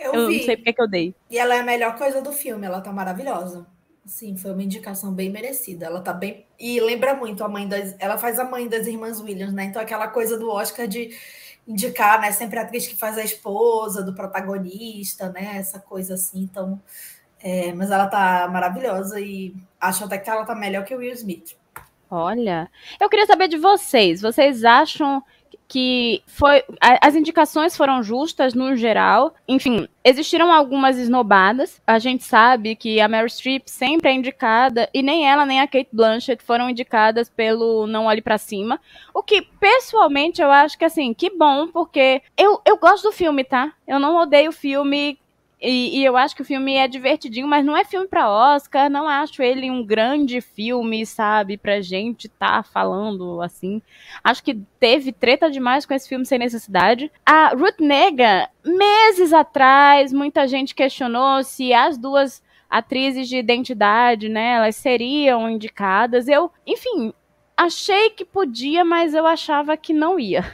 [0.02, 0.38] Eu, eu vi.
[0.38, 1.14] não sei porque que eu dei.
[1.30, 3.66] E ela é a melhor coisa do filme, ela tá maravilhosa.
[4.06, 5.86] Sim, foi uma indicação bem merecida.
[5.86, 6.44] Ela tá bem.
[6.58, 7.96] E lembra muito a mãe das.
[7.98, 9.64] Ela faz a mãe das irmãs Williams, né?
[9.64, 11.10] Então aquela coisa do Oscar de
[11.66, 12.30] indicar, né?
[12.30, 15.56] Sempre a atriz que faz a esposa do protagonista, né?
[15.56, 16.42] Essa coisa assim.
[16.42, 16.82] Então.
[17.44, 21.12] É, mas ela tá maravilhosa e acho até que ela tá melhor que o Will
[21.12, 21.54] Smith.
[22.10, 24.22] Olha, eu queria saber de vocês.
[24.22, 25.22] Vocês acham
[25.68, 29.34] que foi as indicações foram justas no geral?
[29.46, 31.82] Enfim, existiram algumas esnobadas.
[31.86, 35.66] A gente sabe que a Meryl Streep sempre é indicada e nem ela nem a
[35.66, 38.80] Kate Blanchett foram indicadas pelo Não Olhe Pra Cima.
[39.12, 43.44] O que pessoalmente eu acho que assim, que bom, porque eu, eu gosto do filme,
[43.44, 43.72] tá?
[43.86, 45.18] Eu não odeio o filme.
[45.64, 48.90] E, e eu acho que o filme é divertidinho, mas não é filme pra Oscar.
[48.90, 53.80] Não acho ele um grande filme, sabe, pra gente tá falando assim.
[54.22, 57.10] Acho que teve treta demais com esse filme sem necessidade.
[57.24, 64.56] A Ruth Nega, meses atrás, muita gente questionou se as duas atrizes de identidade, né,
[64.56, 66.28] elas seriam indicadas.
[66.28, 67.12] Eu, enfim,
[67.56, 70.44] achei que podia, mas eu achava que não ia.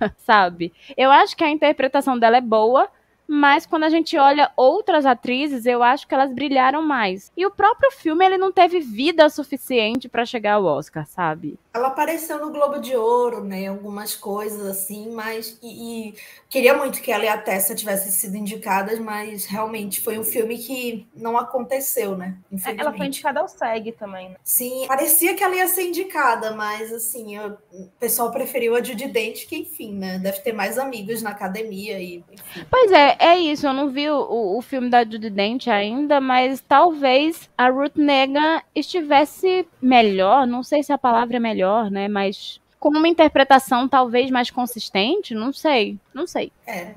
[0.18, 0.72] sabe?
[0.96, 2.88] Eu acho que a interpretação dela é boa,
[3.28, 7.32] mas quando a gente olha outras atrizes, eu acho que elas brilharam mais.
[7.36, 11.58] E o próprio filme, ele não teve vida suficiente pra chegar ao Oscar, sabe?
[11.76, 13.66] Ela apareceu no Globo de Ouro, né?
[13.66, 15.58] Algumas coisas assim, mas.
[15.62, 16.14] E, e
[16.48, 20.56] queria muito que ela e a Tessa tivessem sido indicadas, mas realmente foi um filme
[20.58, 22.36] que não aconteceu, né?
[22.66, 24.36] É, Ela foi indicada ao SEG também, né?
[24.42, 29.08] Sim, parecia que ela ia ser indicada, mas assim, eu- o pessoal preferiu a Judy
[29.08, 30.18] Dent, que enfim, né?
[30.18, 32.64] Deve ter mais amigos na academia e enfim.
[32.70, 33.66] Pois é, é isso.
[33.66, 38.62] Eu não vi o, o- filme da Judy Dent ainda, mas talvez a Ruth Negga
[38.74, 40.46] estivesse melhor.
[40.46, 42.08] Não sei se a palavra é melhor, né?
[42.08, 46.52] Mas com uma interpretação talvez mais consistente, não sei, não sei.
[46.66, 46.94] É,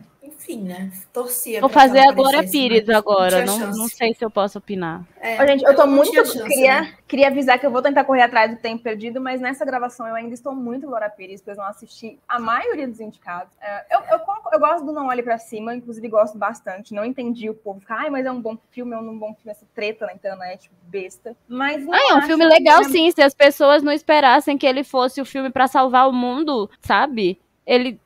[0.50, 0.92] enfim, né?
[1.14, 1.62] Torcia.
[1.62, 3.46] Vou fazer ela a Glória aparecesse, Pires mas agora.
[3.46, 3.78] Não, chance.
[3.78, 5.04] não sei se eu posso opinar.
[5.22, 6.14] É, Ô, gente, eu tô não muito.
[6.14, 6.94] chance, queria, né?
[7.08, 10.16] queria avisar que eu vou tentar correr atrás do tempo perdido, mas nessa gravação eu
[10.16, 13.54] ainda estou muito Glória Pires, pois não assisti a maioria dos indicados.
[13.62, 14.20] É, eu, eu,
[14.54, 16.94] eu gosto do Não Olhe Pra Cima, inclusive gosto bastante.
[16.94, 19.52] Não entendi o povo ficar, ai, mas é um bom filme, é um bom filme,
[19.52, 21.36] essa treta na internet, besta.
[21.48, 23.12] Mas não Ah, é um filme legal, sim.
[23.12, 27.40] Se as pessoas não esperassem que ele fosse o filme pra salvar o mundo, sabe?
[27.66, 28.00] Ele.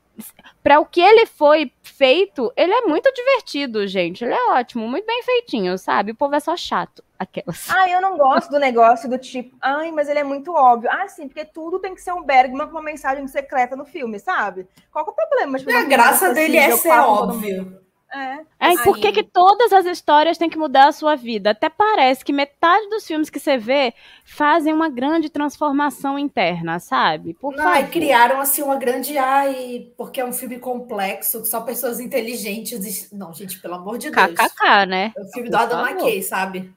[0.62, 4.24] Pra o que ele foi feito, ele é muito divertido, gente.
[4.24, 6.12] Ele é ótimo, muito bem feitinho, sabe?
[6.12, 7.02] O povo é só chato.
[7.18, 7.70] Aquelas.
[7.70, 10.90] Ah, eu não gosto do negócio do tipo, ai, mas ele é muito óbvio.
[10.90, 14.18] Ah, sim, porque tudo tem que ser um Bergman com uma mensagem secreta no filme,
[14.18, 14.66] sabe?
[14.90, 15.58] Qual que é o problema?
[15.58, 17.80] Tipo, A uma graça dele é ser óbvio.
[18.14, 18.38] É.
[18.60, 21.50] Ai, por que, Aí- que todas as histórias têm que mudar a sua vida?
[21.50, 23.92] Até parece que metade dos filmes que você vê
[24.24, 27.34] fazem uma grande transformação interna, sabe?
[27.34, 31.98] Por Não, e criaram assim uma grande ai, porque é um filme complexo, só pessoas
[31.98, 33.10] inteligentes.
[33.12, 34.26] Não, gente, pelo amor de Deus.
[34.32, 35.12] KKK, né?
[35.16, 35.90] É o filme Por do Adam favor.
[35.90, 36.72] McKay, sabe?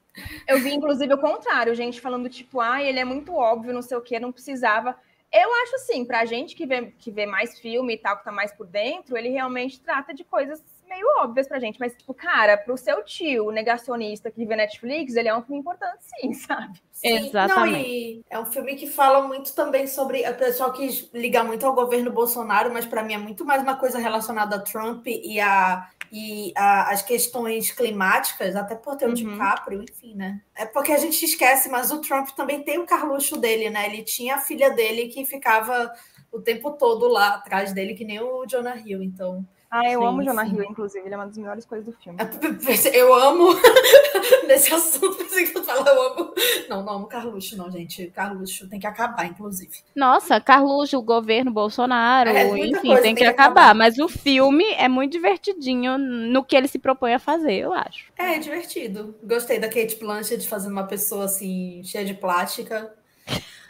[0.47, 3.95] Eu vi, inclusive, o contrário, gente falando, tipo, ah, ele é muito óbvio, não sei
[3.95, 4.95] o que, não precisava.
[5.31, 8.31] Eu acho assim, pra gente que vê, que vê mais filme e tal, que tá
[8.31, 11.79] mais por dentro, ele realmente trata de coisas meio óbvias pra gente.
[11.79, 15.99] Mas, tipo, cara, pro seu tio negacionista que vê Netflix, ele é um filme importante,
[16.19, 16.81] sim, sabe?
[16.91, 17.27] Sim.
[17.27, 17.71] Exatamente.
[17.71, 20.27] Não, e é um filme que fala muito também sobre.
[20.27, 23.75] O pessoal quis ligar muito ao governo Bolsonaro, mas para mim é muito mais uma
[23.75, 29.09] coisa relacionada a Trump e, a, e a- as questões climáticas, até por ter o
[29.09, 29.13] Uhum.
[29.13, 30.41] DiCaprio, enfim, né?
[30.55, 33.85] É porque a gente esquece, mas o Trump também tem o Carluxo dele, né?
[33.85, 35.93] Ele tinha a filha dele que ficava
[36.31, 39.03] o tempo todo lá atrás dele, que nem o Jonah Hill.
[39.03, 40.45] Então, Ah, eu Sim, amo o Jonah.
[40.47, 41.05] Hill, inclusive.
[41.05, 42.17] Ele é uma das melhores coisas do filme.
[42.93, 43.49] Eu amo
[44.47, 46.33] nesse assunto, pensei que tu fala, eu amo.
[46.69, 48.07] Não, não amo Carluxo, não, gente.
[48.11, 49.71] Carluxo tem que acabar, inclusive.
[49.95, 53.71] Nossa, Carluxo, o governo Bolsonaro, É, enfim, coisa tem que, tem que acabar.
[53.71, 53.75] acabar.
[53.75, 58.11] Mas o filme é muito divertidinho no que ele se propõe a fazer, eu acho.
[58.17, 59.15] É, é divertido.
[59.23, 62.93] Gostei da Kate Blanchett fazendo uma pessoa assim, cheia de plástica.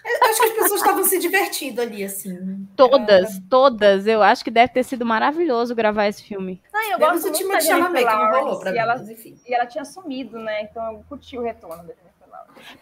[0.08, 2.67] Eu acho que as pessoas estavam se divertindo ali, assim.
[2.76, 4.08] Todas, todas.
[4.08, 6.62] Eu acho que deve ter sido maravilhoso gravar esse filme.
[6.74, 9.38] Ah, eu gosto o muito da Jennifer Lawrence, e ela, mas enfim.
[9.46, 10.63] e ela tinha sumido, né?
[10.63, 12.07] Então eu curti o retorno Lawrence.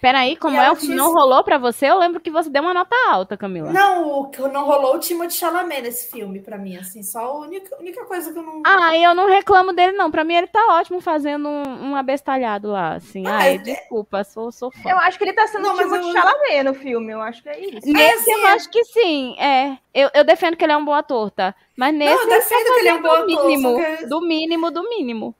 [0.01, 1.87] Peraí, como E é o que não rolou pra você?
[1.89, 3.71] Eu lembro que você deu uma nota alta, Camila.
[3.71, 7.03] Não, o que não rolou o Timothée Chalamet nesse filme, pra mim, assim.
[7.03, 8.63] Só a única, única coisa que eu não...
[8.65, 10.09] Ah, eu não reclamo dele, não.
[10.09, 13.27] Pra mim, ele tá ótimo fazendo um, um abestalhado lá, assim.
[13.27, 14.89] Ah, Ai, é- desculpa, sou, sou fã.
[14.89, 17.11] Eu acho que ele tá sendo Não, não, tipo eu- Chalamet no filme.
[17.13, 17.87] Eu acho que é isso.
[17.87, 18.51] Nesse sim, eu é.
[18.53, 19.77] acho que sim, é.
[19.93, 21.53] Eu, eu defendo que ele é um bom ator, tá?
[21.77, 24.71] Mas nesse eu defendo que ele é um bom do ator, mínimo, que- do mínimo,
[24.71, 25.35] do mínimo.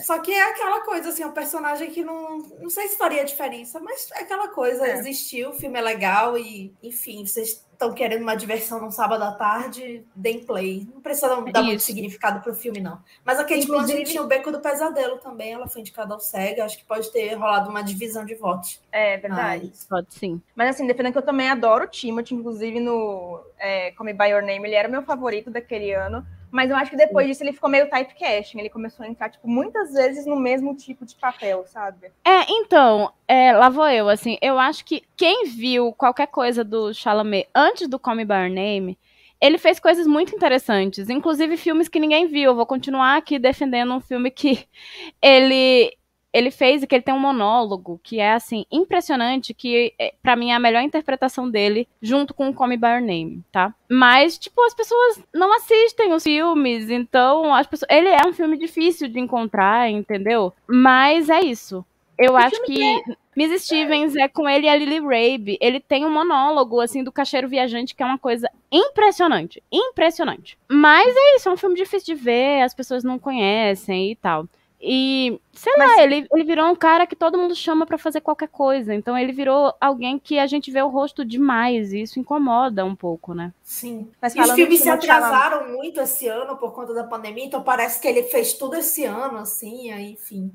[0.00, 2.38] Só que é aquela coisa, assim, é um personagem que não.
[2.60, 4.94] Não sei se faria diferença, mas é aquela coisa, É.
[4.94, 9.32] existiu, o filme é legal e, enfim, vocês estão querendo uma diversão num sábado à
[9.32, 10.88] tarde, deem play.
[10.94, 11.86] Não precisa dar, dar muito Isso.
[11.86, 12.98] significado pro filme, não.
[13.24, 16.18] Mas a Kate Inclusive- Blanchett tinha o Beco do Pesadelo também, ela foi indicada ao
[16.20, 18.80] SEG, acho que pode ter rolado uma divisão de votos.
[18.90, 19.66] É verdade.
[19.68, 20.40] Mas- Pode sim.
[20.54, 24.42] Mas assim, defendendo que eu também adoro o Timothy, inclusive no é, Come By Your
[24.42, 26.26] Name, ele era o meu favorito daquele ano.
[26.50, 28.58] Mas eu acho que depois disso ele ficou meio typecasting.
[28.58, 32.10] Ele começou a entrar, tipo, muitas vezes no mesmo tipo de papel, sabe?
[32.24, 36.92] É, então, é, lá vou eu, assim, eu acho que quem viu qualquer coisa do
[36.94, 38.98] Chalamet antes do Call Me By Your Name,
[39.40, 42.50] ele fez coisas muito interessantes, inclusive filmes que ninguém viu.
[42.50, 44.66] Eu vou continuar aqui defendendo um filme que
[45.20, 45.96] ele
[46.36, 50.36] ele fez e que ele tem um monólogo que é assim impressionante, que é, para
[50.36, 53.74] mim é a melhor interpretação dele junto com o Call Me By Your Name, tá?
[53.88, 58.58] Mas tipo as pessoas não assistem os filmes, então as pessoas, ele é um filme
[58.58, 60.52] difícil de encontrar, entendeu?
[60.66, 61.84] Mas é isso.
[62.18, 63.02] Eu acho que
[63.36, 65.58] Miss Stevens é com ele e a Lily Rabe.
[65.60, 69.62] Ele tem um monólogo, assim, do cacheiro viajante, que é uma coisa impressionante.
[69.70, 70.56] Impressionante.
[70.66, 74.48] Mas é isso, é um filme difícil de ver, as pessoas não conhecem e tal.
[74.88, 78.46] E, sei lá, ele, ele virou um cara que todo mundo chama pra fazer qualquer
[78.48, 78.94] coisa.
[78.94, 81.92] Então ele virou alguém que a gente vê o rosto demais.
[81.92, 83.52] E isso incomoda um pouco, né?
[83.64, 84.08] Sim.
[84.22, 88.00] Mas E os filmes se atrasaram muito esse ano por conta da pandemia, então parece
[88.00, 90.52] que ele fez tudo esse ano, assim, aí, enfim.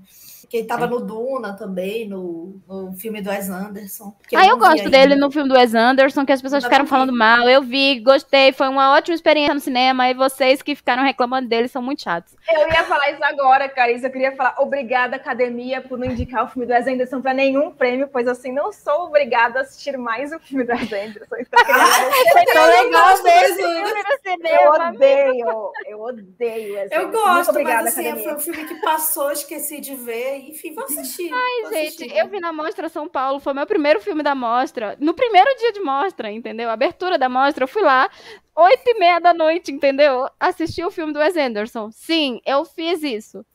[0.52, 4.14] Que ele tava no Duna também, no, no filme do Wes Anderson.
[4.36, 5.26] ah, eu vi gosto dele ainda.
[5.26, 7.48] no filme do Wes Anderson, que as pessoas ficaram falando mal.
[7.48, 10.10] Eu vi, gostei, foi uma ótima experiência no cinema.
[10.10, 12.36] E vocês que ficaram reclamando dele são muito chatos.
[12.52, 14.08] Eu ia falar isso agora, Carissa.
[14.08, 17.72] Eu queria falar obrigada, academia, por não indicar o filme do Wes Anderson para nenhum
[17.72, 21.36] prêmio, pois assim, não sou obrigada a assistir mais o filme do Wes Anderson.
[21.40, 22.32] Então, eu queria agradecer.
[22.34, 28.08] Foi tão Eu legal no Eu odeio, eu odeio Wes Eu gosto, obrigada, mas assim,
[28.08, 28.24] academia.
[28.24, 31.32] foi um filme que passou, esqueci de ver, enfim, vou assistir.
[31.34, 34.98] Ai, Gente, eu vi na Mostra São Paulo, foi meu primeiro filme da Mostra.
[35.00, 36.70] No primeiro dia de Mostra, entendeu?
[36.70, 38.10] Abertura da Mostra, eu fui lá,
[38.56, 40.28] oito e meia da noite, entendeu?
[40.40, 41.90] Assisti o filme do Wes Anderson.
[41.92, 43.46] Sim, eu fiz isso.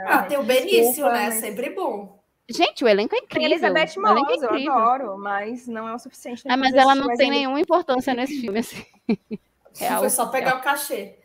[0.00, 1.24] Ah, tem o Benício, desculpa, né?
[1.26, 2.18] mas- Sempre bom.
[2.50, 3.50] Gente, o elenco é Tem incrível.
[3.50, 6.44] Elizabeth elenco Moss, é eu adoro, mas não é o suficiente.
[6.48, 8.84] Ah, mas ela não tem nenhuma importância nesse filme, assim.
[9.76, 11.17] Real, Foi só pegar o cachê.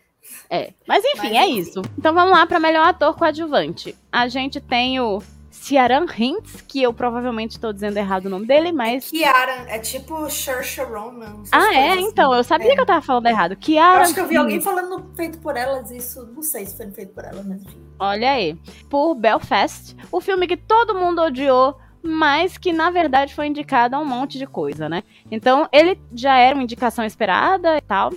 [0.49, 0.73] É.
[0.87, 1.59] Mas enfim, Mas é enfim.
[1.59, 1.81] isso.
[1.97, 3.95] Então vamos lá para melhor ator coadjuvante.
[4.11, 8.71] A gente tem o Ciaran Hintz, que eu provavelmente estou dizendo errado o nome dele,
[8.71, 9.09] mas.
[9.09, 11.43] Kiara, é tipo Saoirse Ronan.
[11.51, 11.91] Ah, é?
[11.93, 12.01] assim.
[12.05, 12.75] Então, eu sabia É.
[12.75, 13.51] que eu tava falando errado.
[13.51, 16.75] Eu Kiara acho que eu vi alguém falando feito por elas, isso, não sei se
[16.75, 17.81] foi feito por elas, mas enfim.
[17.99, 18.57] Olha aí.
[18.89, 23.99] Por Belfast, o filme que todo mundo odiou, mas que na verdade foi indicado a
[23.99, 25.03] um monte de coisa, né?
[25.31, 28.11] Então, ele já era uma indicação esperada e tal.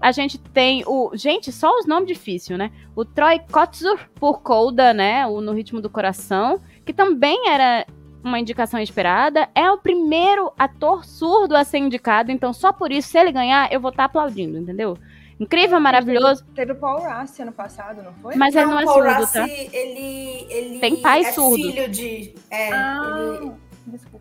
[0.00, 1.10] A gente tem o.
[1.14, 2.70] Gente, só os nomes difíceis, né?
[2.94, 5.26] O Troy Kotsur por Coda, né?
[5.26, 7.86] O No Ritmo do Coração, que também era
[8.22, 9.48] uma indicação esperada.
[9.54, 13.72] É o primeiro ator surdo a ser indicado, então só por isso, se ele ganhar,
[13.72, 14.98] eu vou estar aplaudindo, entendeu?
[15.38, 18.34] Incrível, maravilhoso, Teve o Paul Rassi ano passado, não foi?
[18.36, 19.46] mas ele não é Paul surdo, Rassi, tá?
[19.46, 21.56] ele, ele Tem pai é surdo.
[21.62, 22.34] filho de...
[22.50, 23.52] É, Ah, ele,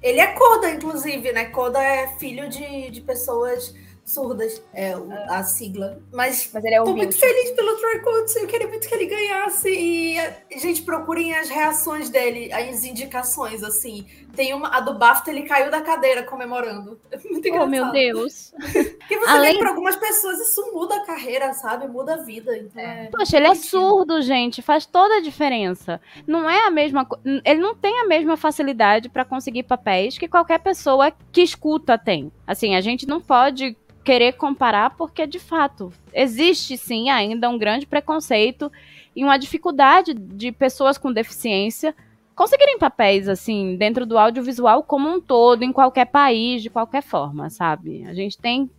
[0.02, 1.46] ele é Coda, inclusive, né?
[1.46, 3.74] Coda é filho de, de pessoas
[4.06, 4.94] surdas, é
[5.28, 6.00] a sigla.
[6.14, 9.08] Mas Mas ele é Tô muito feliz pelo Troy Coates, eu queria muito que ele
[9.08, 9.68] ganhasse.
[9.68, 14.06] E, eh, gente, procurem as reações dele, as indicações, assim.
[14.36, 17.00] Tem uma, a do BAFTA, ele caiu da cadeira comemorando.
[17.16, 17.68] É muito engraçado.
[17.68, 18.54] Oh, meu Deus.
[18.60, 21.88] Porque você Além- vê pra algumas pessoas isso muda a carreira, sabe?
[21.88, 22.56] Muda a vida.
[22.58, 23.08] Então, é...
[23.08, 24.62] Poxa, ele é surdo, gente.
[24.62, 26.00] Faz toda a diferença.
[26.28, 27.08] Não é a mesma.
[27.44, 32.32] Ele não tem a mesma facilidade pra conseguir papéis que qualquer pessoa que escuta tem.
[32.46, 37.88] Assim, a gente não pode querer comparar, porque de fato existe sim ainda um grande
[37.88, 38.72] preconceito
[39.16, 41.96] e uma dificuldade de pessoas com deficiência
[42.36, 47.50] conseguirem papéis assim dentro do audiovisual como um todo, em qualquer país, de qualquer forma,
[47.50, 48.06] sabe?
[48.06, 48.70] A gente tem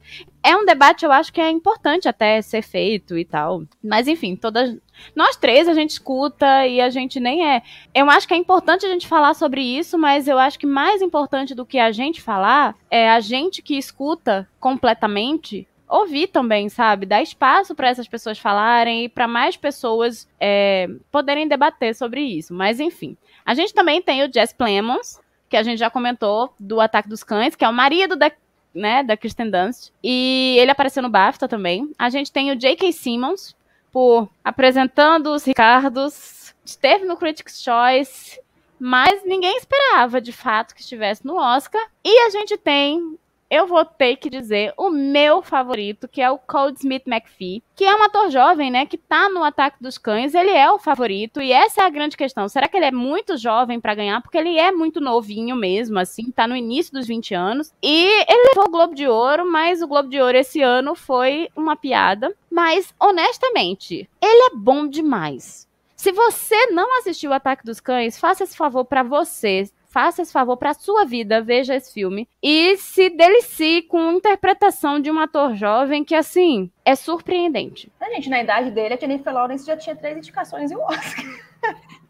[0.42, 3.64] é um debate, eu acho que é importante até ser feito e tal.
[3.82, 4.76] Mas enfim, todas
[5.14, 7.62] nós três a gente escuta e a gente nem é.
[7.94, 11.02] Eu acho que é importante a gente falar sobre isso, mas eu acho que mais
[11.02, 17.06] importante do que a gente falar é a gente que escuta completamente ouvir também, sabe?
[17.06, 22.52] Dar espaço para essas pessoas falarem e para mais pessoas é, poderem debater sobre isso.
[22.52, 23.16] Mas enfim,
[23.46, 27.22] a gente também tem o Jess Plemons, que a gente já comentou, do Ataque dos
[27.22, 28.32] Cães, que é o marido da,
[28.74, 29.92] né, da Kristen Dunst.
[30.02, 31.90] E ele apareceu no BAFTA também.
[31.96, 32.92] A gente tem o J.K.
[32.92, 33.54] Simmons,
[33.92, 36.54] por apresentando os Ricardos.
[36.64, 38.40] Esteve no Critics' Choice,
[38.78, 41.82] mas ninguém esperava, de fato, que estivesse no Oscar.
[42.04, 43.16] E a gente tem
[43.50, 47.84] eu vou ter que dizer o meu favorito, que é o Cold Smith McPhee, que
[47.84, 51.40] é um ator jovem, né, que tá no Ataque dos Cães, ele é o favorito,
[51.40, 52.48] e essa é a grande questão.
[52.48, 54.20] Será que ele é muito jovem para ganhar?
[54.22, 58.48] Porque ele é muito novinho mesmo, assim, tá no início dos 20 anos, e ele
[58.48, 62.34] levou o Globo de Ouro, mas o Globo de Ouro esse ano foi uma piada.
[62.50, 65.66] Mas, honestamente, ele é bom demais.
[65.94, 70.30] Se você não assistiu o Ataque dos Cães, faça esse favor para você faça esse
[70.30, 75.18] favor para sua vida, veja esse filme e se delicie com a interpretação de um
[75.18, 77.90] ator jovem que, assim, é surpreendente.
[77.98, 81.24] A gente, na idade dele, a Jennifer Lawrence já tinha três indicações e um Oscar.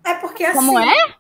[0.05, 0.59] É porque assim.
[0.59, 1.15] Como é?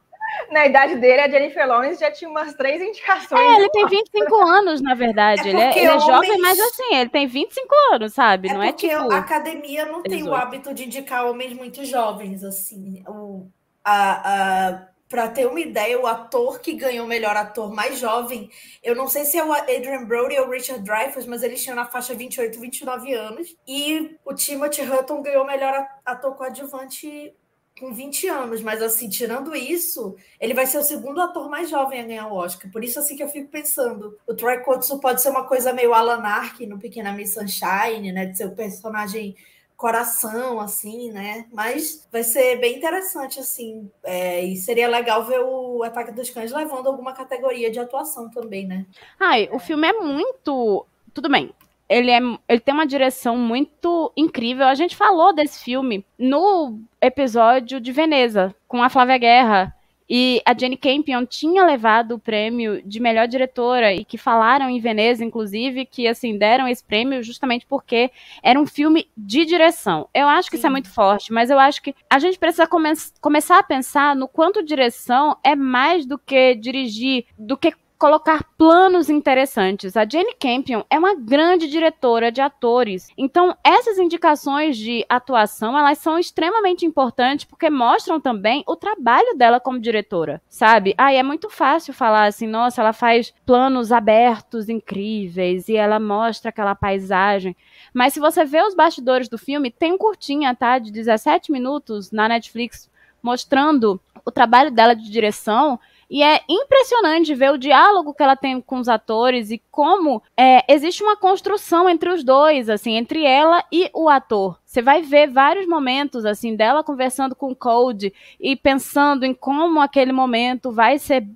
[0.50, 3.40] Na idade dele, a Jennifer Lawrence já tinha umas três indicações.
[3.40, 5.48] É, ele tem 25 anos, na verdade.
[5.48, 8.48] É ele, é, ele é jovem, mas assim, ele tem 25 anos, sabe?
[8.48, 9.12] É não é porque tipo.
[9.12, 10.30] a academia não tem 18.
[10.30, 13.04] o hábito de indicar homens muito jovens, assim.
[13.06, 13.46] O,
[13.84, 18.50] a, a, para ter uma ideia, o ator que ganhou o melhor ator mais jovem,
[18.82, 21.76] eu não sei se é o Adrian Brody ou o Richard Dreyfuss, mas eles tinham
[21.76, 23.56] na faixa 28, 29 anos.
[23.66, 27.32] E o Timothy Hutton ganhou o melhor ator coadjuvante
[27.78, 32.00] com 20 anos, mas assim, tirando isso, ele vai ser o segundo ator mais jovem
[32.00, 32.70] a ganhar o Oscar.
[32.70, 35.92] Por isso assim que eu fico pensando, o Troy Kotsu pode ser uma coisa meio
[35.92, 39.36] Alan Arkin no Pequena Miss Sunshine, né, de ser o personagem
[39.76, 41.46] coração, assim, né?
[41.52, 43.90] Mas vai ser bem interessante, assim.
[44.02, 48.66] É, e seria legal ver o Ataque dos Cães levando alguma categoria de atuação também,
[48.66, 48.86] né?
[49.20, 50.86] Ai, o filme é muito.
[51.12, 51.52] Tudo bem.
[51.88, 54.66] Ele, é, ele tem uma direção muito incrível.
[54.66, 59.75] A gente falou desse filme no episódio de Veneza, com a Flávia Guerra.
[60.08, 64.78] E a Jenny Campion tinha levado o prêmio de melhor diretora e que falaram em
[64.78, 68.10] Veneza, inclusive, que assim deram esse prêmio justamente porque
[68.42, 70.08] era um filme de direção.
[70.14, 72.92] Eu acho que isso é muito forte, mas eu acho que a gente precisa come
[73.20, 79.08] começar a pensar no quanto direção é mais do que dirigir, do que colocar planos
[79.08, 79.96] interessantes.
[79.96, 83.08] A Jane Campion é uma grande diretora de atores.
[83.16, 89.58] Então, essas indicações de atuação, elas são extremamente importantes porque mostram também o trabalho dela
[89.58, 90.94] como diretora, sabe?
[90.98, 96.50] Ah, é muito fácil falar assim, nossa, ela faz planos abertos incríveis e ela mostra
[96.50, 97.56] aquela paisagem.
[97.94, 102.10] Mas se você vê os bastidores do filme, tem um curtinha, tá, de 17 minutos
[102.10, 102.90] na Netflix
[103.22, 108.60] mostrando o trabalho dela de direção e é impressionante ver o diálogo que ela tem
[108.60, 113.64] com os atores e como é, existe uma construção entre os dois, assim, entre ela
[113.72, 114.58] e o ator.
[114.64, 119.80] Você vai ver vários momentos, assim, dela conversando com o Code e pensando em como
[119.80, 121.26] aquele momento vai ser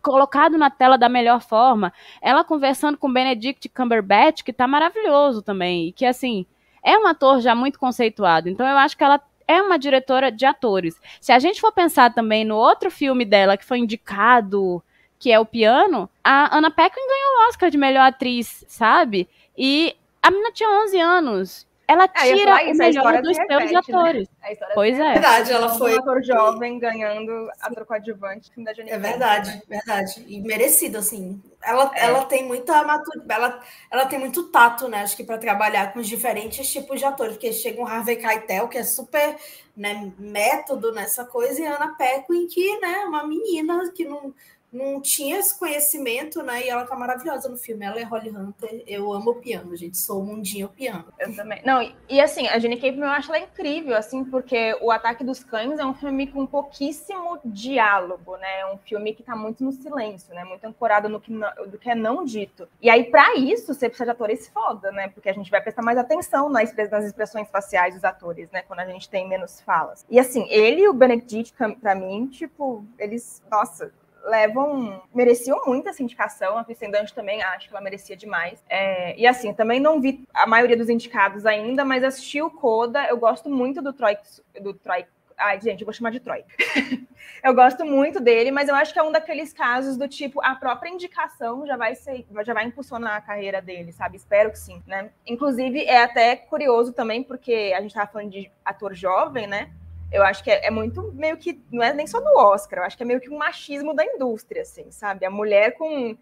[0.00, 1.92] colocado na tela da melhor forma.
[2.20, 6.46] Ela conversando com Benedict Cumberbatch, que tá maravilhoso também, e que, assim,
[6.84, 8.48] é um ator já muito conceituado.
[8.48, 11.00] Então eu acho que ela é uma diretora de atores.
[11.20, 14.82] Se a gente for pensar também no outro filme dela que foi indicado,
[15.18, 19.28] que é o Piano, a Anna Paquin ganhou o Oscar de melhor atriz, sabe?
[19.56, 21.66] E a menina tinha 11 anos.
[21.92, 23.98] Ela É, tira falar o isso, a melhor história dos se seus repete, né?
[23.98, 24.28] atores.
[24.42, 25.12] A história Pois se é.
[25.12, 25.94] Verdade, ela foi.
[25.94, 28.96] Um ator jovem ganhando ator coadjuvante da Jennifer.
[28.96, 30.24] É verdade, verdade.
[30.26, 31.42] E merecido, assim.
[31.62, 33.10] Ela, ela tem muita matu...
[33.28, 35.02] ela, ela tem muito tato, né?
[35.02, 38.68] Acho que para trabalhar com os diferentes tipos de atores, porque chega um Harvey Keitel,
[38.68, 39.36] que é super
[39.76, 44.34] né, método nessa coisa, e a Ana Paquin, que né, é uma menina que não,
[44.72, 46.64] não tinha esse conhecimento, né?
[46.64, 47.84] E ela tá maravilhosa no filme.
[47.84, 48.82] Ela é Holly Hunter.
[48.86, 49.98] Eu amo o piano, gente.
[49.98, 51.04] Sou o mundinho piano.
[51.18, 51.60] Eu também.
[51.64, 55.44] Não, e, assim, a Jenny Campion eu acho ela incrível, assim, porque O Ataque dos
[55.44, 58.60] Cães é um filme com pouquíssimo diálogo, né?
[58.60, 60.44] É um filme que tá muito no silêncio, né?
[60.44, 62.66] Muito ancorado no que, não, do que é não dito.
[62.80, 65.08] E aí, para isso, você precisa de atores foda, né?
[65.08, 68.62] Porque a gente vai prestar mais atenção nas, nas expressões faciais dos atores, né?
[68.62, 70.06] Quando a gente tem menos falas.
[70.08, 73.92] E assim, ele e o Benedict, pra mim, tipo, eles, nossa,
[74.24, 76.58] levam, mereciam muito essa indicação.
[76.58, 78.62] A Kristen Dunst também acho que ela merecia demais.
[78.68, 83.06] É, e assim, também não vi a maioria dos indicados ainda, mas assisti o Coda.
[83.06, 84.16] Eu gosto muito do Troy,
[84.60, 85.04] do Troy
[85.42, 86.44] Ai, gente, eu vou chamar de Troy.
[87.42, 90.54] eu gosto muito dele, mas eu acho que é um daqueles casos do tipo, a
[90.54, 94.16] própria indicação já vai ser, já vai impulsionar a carreira dele, sabe?
[94.16, 95.10] Espero que sim, né?
[95.26, 99.70] Inclusive, é até curioso também, porque a gente tava falando de ator jovem, né?
[100.12, 102.84] Eu acho que é, é muito meio que, não é nem só do Oscar, eu
[102.84, 105.24] acho que é meio que um machismo da indústria, assim, sabe?
[105.24, 106.16] A mulher com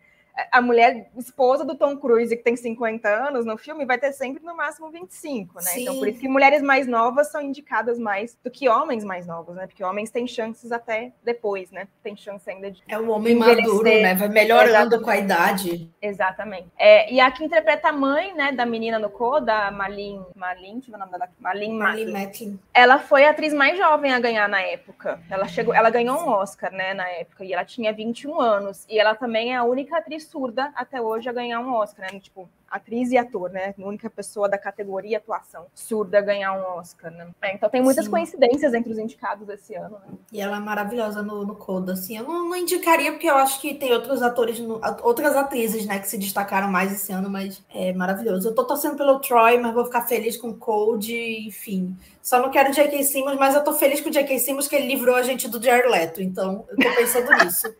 [0.50, 4.44] a mulher esposa do Tom Cruise, que tem 50 anos no filme, vai ter sempre
[4.44, 5.62] no máximo 25, né?
[5.62, 5.82] Sim.
[5.82, 9.56] Então, por isso que mulheres mais novas são indicadas mais do que homens mais novos,
[9.56, 9.66] né?
[9.66, 11.88] Porque homens têm chances até depois, né?
[12.02, 12.82] Tem chance ainda de.
[12.88, 14.14] É o homem maduro, né?
[14.14, 15.04] Vai melhorando Exatamente.
[15.04, 15.90] com a idade.
[16.00, 16.68] Exatamente.
[16.78, 20.24] É, e a que interpreta a mãe, né, da menina no Coda, a Malin.
[20.34, 21.28] Malin, deixa eu ver o nome dela.
[21.38, 22.58] Malin Malin Matlin.
[22.72, 25.20] Ela foi a atriz mais jovem a ganhar na época.
[25.30, 28.86] Ela chegou, ela ganhou um Oscar, né, na época, e ela tinha 21 anos.
[28.88, 32.20] E ela também é a única atriz surda até hoje a ganhar um Oscar, né?
[32.20, 33.74] Tipo, atriz e ator, né?
[33.76, 37.28] A única pessoa da categoria atuação surda a ganhar um Oscar, né?
[37.42, 38.10] É, então tem muitas Sim.
[38.12, 40.14] coincidências entre os indicados esse ano, né?
[40.32, 42.16] E ela é maravilhosa no, no Coda, assim.
[42.16, 45.98] Eu não, não, indicaria, porque eu acho que tem outros atores, no, outras atrizes, né,
[45.98, 48.48] que se destacaram mais esse ano, mas é maravilhoso.
[48.48, 51.12] Eu tô torcendo pelo Troy, mas vou ficar feliz com o Cold,
[51.46, 51.96] enfim.
[52.22, 53.02] Só não quero o J.K.
[53.02, 54.38] Simmons, mas eu tô feliz com o J.K.
[54.38, 57.74] Simmons que ele livrou a gente do Jared Leto, então eu tô pensando nisso.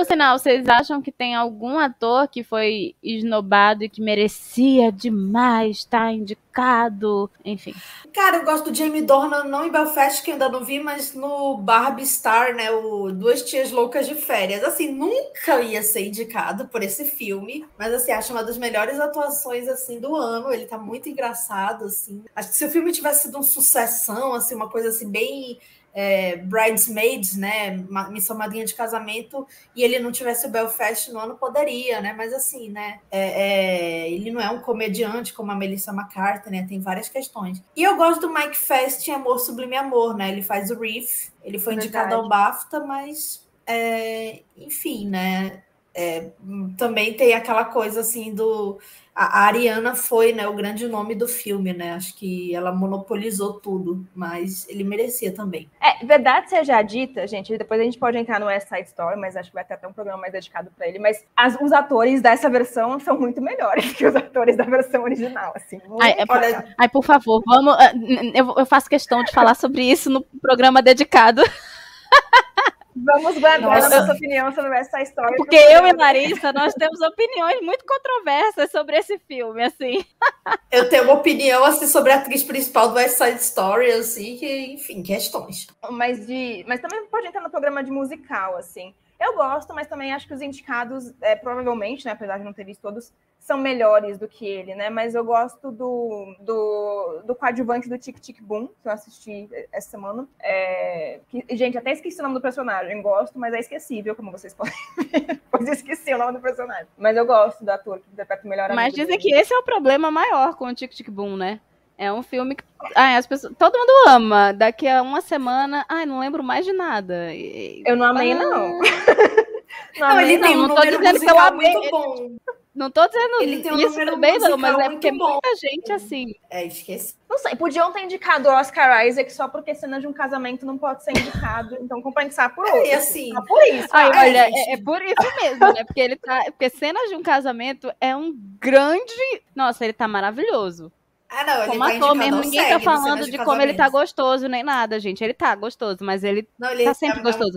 [0.00, 5.80] Por sinal, vocês acham que tem algum ator que foi esnobado e que merecia demais
[5.80, 7.30] estar indicado?
[7.44, 7.74] Enfim.
[8.10, 11.58] Cara, eu gosto do Jamie Dornan, não em Belfast, que ainda não vi, mas no
[11.58, 12.70] Barbie Star, né?
[12.70, 14.64] O Duas Tias Loucas de Férias.
[14.64, 19.68] Assim, nunca ia ser indicado por esse filme, mas assim, acho uma das melhores atuações,
[19.68, 20.50] assim, do ano.
[20.50, 22.24] Ele tá muito engraçado, assim.
[22.34, 25.58] Acho que se o filme tivesse sido um sucessão, assim, uma coisa assim, bem
[25.94, 27.76] é, Bridesmaids, né,
[28.10, 32.32] Missão Madrinha de Casamento, e ele não tivesse o Belfast no ano, poderia, né, mas
[32.32, 36.80] assim, né, é, é, ele não é um comediante como a Melissa McCarthy, né, tem
[36.80, 37.62] várias questões.
[37.76, 41.30] E eu gosto do Mike Fest em Amor Sublime Amor, né, ele faz o Reef,
[41.42, 41.88] ele foi Verdade.
[41.88, 45.62] indicado ao BAFTA, mas, é, enfim, né,
[45.94, 46.30] é,
[46.76, 48.78] também tem aquela coisa assim do
[49.14, 51.92] a, Ariana foi né, o grande nome do filme, né?
[51.92, 55.68] Acho que ela monopolizou tudo, mas ele merecia também.
[55.80, 59.36] É, verdade seja dita, gente, depois a gente pode entrar no West Side Story, mas
[59.36, 62.22] acho que vai ter até um programa mais dedicado para ele, mas as, os atores
[62.22, 65.80] dessa versão são muito melhores que os atores da versão original, assim.
[66.00, 66.74] Ai, é, olha...
[66.78, 67.92] ai, por favor, vamos, ah,
[68.34, 71.42] eu, eu faço questão de falar sobre isso no programa dedicado.
[72.94, 73.86] Vamos guardar nossa.
[73.86, 75.36] a nossa opinião sobre essa história.
[75.36, 80.04] Porque eu e Larissa, nós temos opiniões muito controversas sobre esse filme, assim.
[80.70, 84.72] Eu tenho uma opinião, assim, sobre a atriz principal do West Side Story, assim, que,
[84.72, 85.66] enfim, questões.
[85.90, 88.94] Mas, de, mas também pode entrar no programa de musical, assim.
[89.20, 92.64] Eu gosto, mas também acho que os indicados, é, provavelmente, né, apesar de não ter
[92.64, 94.90] visto todos, são melhores do que ele, né?
[94.90, 99.90] Mas eu gosto do, do, do coadjuvante do Tic Tic Boom, que eu assisti essa
[99.90, 100.28] semana.
[100.38, 103.00] É, que, gente, até esqueci o nome do personagem.
[103.00, 105.40] Gosto, mas é esquecível, como vocês podem ver.
[105.50, 106.86] pois esqueci o nome do personagem.
[106.98, 109.22] Mas eu gosto do ator que interpreta o melhor Mas dizem dele.
[109.22, 111.60] que esse é o problema maior com o Tic Tic Boom, né?
[111.96, 112.64] É um filme que
[112.94, 114.52] ai, as pessoas, todo mundo ama.
[114.52, 117.34] Daqui a uma semana, ai, não lembro mais de nada.
[117.34, 118.36] Eu não amei, ah.
[118.36, 118.78] não.
[119.98, 121.72] não, não ele tem um não tô dizendo que eu amei.
[121.72, 122.30] muito bom.
[122.72, 125.32] Não tô dizendo ele tem um isso bem, não, mas é porque bom.
[125.32, 126.34] muita gente assim.
[126.48, 127.14] É, esqueci.
[127.28, 130.78] Não sei, podiam ter indicado o Oscar Isaac só porque cena de um casamento não
[130.78, 132.86] pode ser indicado, então compensar por outro.
[132.86, 133.32] É, assim.
[133.32, 133.88] Só por isso.
[133.90, 135.84] Ai, olha, é, é, por isso mesmo, né?
[135.84, 136.44] Porque ele tá.
[136.46, 139.42] Porque cenas de um casamento é um grande.
[139.54, 140.92] Nossa, ele tá maravilhoso.
[141.28, 143.88] Ah, não, ele como tá ator mesmo, ninguém tá falando de, de como ele tá
[143.88, 145.22] gostoso nem nada, gente.
[145.22, 147.56] Ele tá gostoso, mas ele, não, ele tá sempre é gostoso.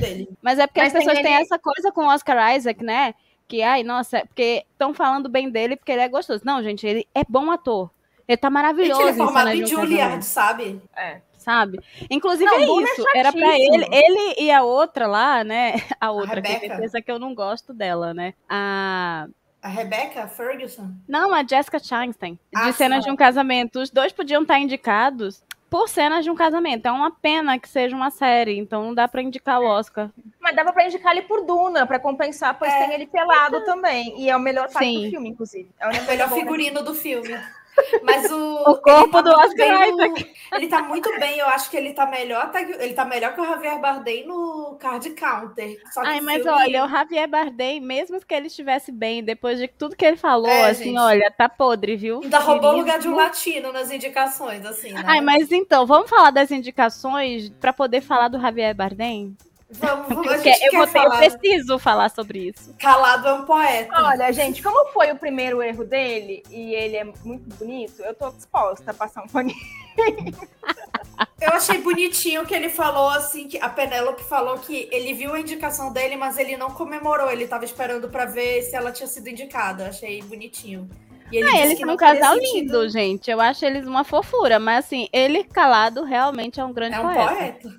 [0.00, 0.28] dele.
[0.42, 1.42] Mas é porque mas as pessoas têm ele...
[1.42, 3.14] essa coisa com o Oscar Isaac, né?
[3.52, 6.40] Que, ai, nossa, porque estão falando bem dele porque ele é gostoso.
[6.42, 7.90] Não, gente, ele é bom ator.
[8.26, 8.98] Ele tá maravilhoso.
[8.98, 10.80] Gente, ele é formado em Juilliard, sabe?
[10.96, 11.20] É.
[11.36, 11.78] Sabe?
[12.08, 13.04] Inclusive não, é isso.
[13.14, 15.74] É Era para ele, ele e a outra lá, né?
[16.00, 18.32] A outra, a que certeza que eu não gosto dela, né?
[18.48, 19.28] A
[19.60, 20.90] a Rebecca Ferguson?
[21.06, 22.34] Não, a Jessica Chastain.
[22.34, 23.80] De ah, cenas de um casamento.
[23.80, 26.84] Os dois podiam estar indicados por cenas de um casamento.
[26.84, 30.10] É uma pena que seja uma série, então não dá para indicar o Oscar.
[30.38, 32.78] Mas dava para indicar ele por Duna, para compensar, pois é.
[32.84, 34.20] tem ele pelado também.
[34.20, 35.70] E é o melhor parte do filme, inclusive.
[35.80, 37.40] É o melhor figurino do filme.
[38.02, 38.52] Mas o.
[38.70, 39.88] O corpo tá do Oscar
[40.52, 42.50] Ele tá muito bem, eu acho que ele tá melhor.
[42.78, 45.80] Ele tá melhor que o Javier Bardem no Card Counter.
[45.98, 46.50] Ai, mas filme...
[46.50, 50.48] olha, o Javier Bardem, mesmo que ele estivesse bem, depois de tudo que ele falou,
[50.48, 50.98] é, assim, gente.
[50.98, 52.20] olha, tá podre, viu?
[52.22, 55.02] Ainda roubou o lugar de um latino nas indicações, assim, né?
[55.06, 59.36] Ai, mas então, vamos falar das indicações para poder falar do Javier Bardem?
[59.74, 60.26] Vamos, vamos.
[60.28, 61.18] A Porque gente eu, vou ter- eu falar.
[61.18, 62.74] preciso falar sobre isso.
[62.78, 63.92] Calado é um poeta.
[64.02, 68.30] Olha, gente, como foi o primeiro erro dele e ele é muito bonito, eu tô
[68.30, 69.56] disposta a passar um paninho.
[71.40, 75.40] Eu achei bonitinho que ele falou assim, que a Penélope falou que ele viu a
[75.40, 77.30] indicação dele, mas ele não comemorou.
[77.30, 79.84] Ele tava esperando pra ver se ela tinha sido indicada.
[79.84, 80.88] Eu achei bonitinho.
[81.32, 82.54] E ele Ah, eles que são um casal sentido.
[82.82, 83.30] lindo, gente.
[83.30, 87.02] Eu acho eles uma fofura, mas assim, ele calado realmente é um grande É um
[87.04, 87.34] poeta.
[87.34, 87.74] poeta.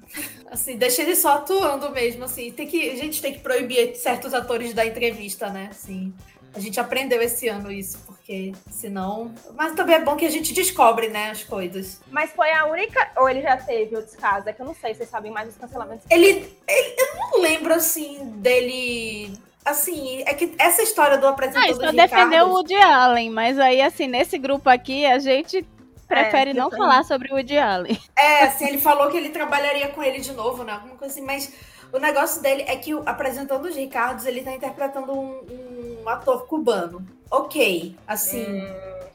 [0.51, 2.51] Assim, deixa ele só atuando mesmo, assim.
[2.51, 5.67] Tem que, a gente tem que proibir certos atores da entrevista, né?
[5.71, 6.13] Assim,
[6.55, 9.33] a gente aprendeu esse ano isso, porque senão...
[9.55, 11.99] Mas também é bom que a gente descobre, né, as coisas.
[12.11, 13.11] Mas foi a única.
[13.17, 14.45] Ou ele já teve outros casos?
[14.45, 16.05] É que eu não sei, vocês sabem mais dos cancelamentos.
[16.11, 16.27] Ele,
[16.67, 19.33] ele- eu não lembro, assim, dele...
[19.65, 23.29] Assim, é que essa história do Ah, apresentador isso pra Ricardo- defender o Woody Allen,
[23.29, 25.65] mas aí, assim, nesse grupo aqui, a gente
[26.07, 27.97] prefere É, não falar sobre o Woody Allen.
[28.19, 30.73] É, assim, ele falou que ele trabalharia com ele de novo, né?
[30.73, 31.51] Alguma coisa assim, mas
[31.93, 36.45] o negócio dele é que o, apresentando os Ricardos, ele tá interpretando um, um ator
[36.45, 37.05] cubano.
[37.31, 38.45] Ok, assim.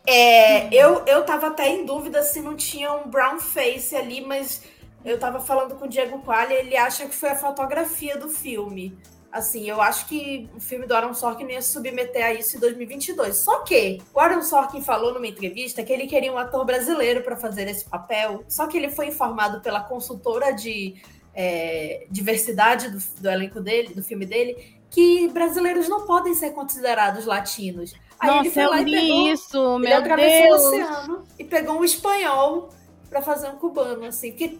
[0.07, 4.63] É, eu, eu tava até em dúvida se não tinha um brown face ali, mas
[5.05, 8.97] eu tava falando com o Diego Quali, ele acha que foi a fotografia do filme.
[9.39, 12.57] Assim, eu acho que o filme do Aaron Sorkin não ia se submeter a isso
[12.57, 13.37] em 2022.
[13.37, 17.37] Só que o Aaron Sorkin falou numa entrevista que ele queria um ator brasileiro para
[17.37, 18.45] fazer esse papel.
[18.49, 20.97] Só que ele foi informado pela consultora de
[21.35, 27.25] é, diversidade do, do elenco dele, do filme dele, que brasileiros não podem ser considerados
[27.27, 27.95] latinos.
[28.19, 30.63] Aí ele Nossa, foi eu lá e pegou, isso, ele meu atravessou Deus.
[30.63, 32.71] o oceano e pegou um espanhol
[33.09, 34.33] para fazer um cubano, assim.
[34.33, 34.59] Porque,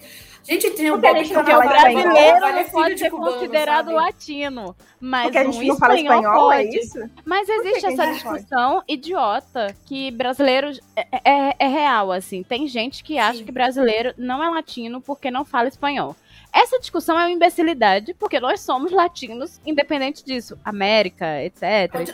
[0.49, 3.33] gente, tem um Bob não Porque o brasileiro vale não filho pode de ser cubano,
[3.35, 3.97] considerado sabe?
[3.97, 6.79] latino, mas Porque a um gente não fala espanhol, é pode.
[6.79, 7.11] isso?
[7.25, 8.39] Mas existe essa gente pode?
[8.39, 12.43] discussão idiota que brasileiros é, é- é real, assim.
[12.43, 13.45] Tem gente que acha Sim.
[13.45, 16.17] que brasileiro não é latino porque não fala espanhol.
[16.53, 20.59] Essa discussão é uma imbecilidade, porque nós somos latinos, independente disso.
[20.65, 21.63] América, etc.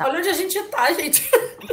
[0.01, 1.23] olha onde a gente tá, gente.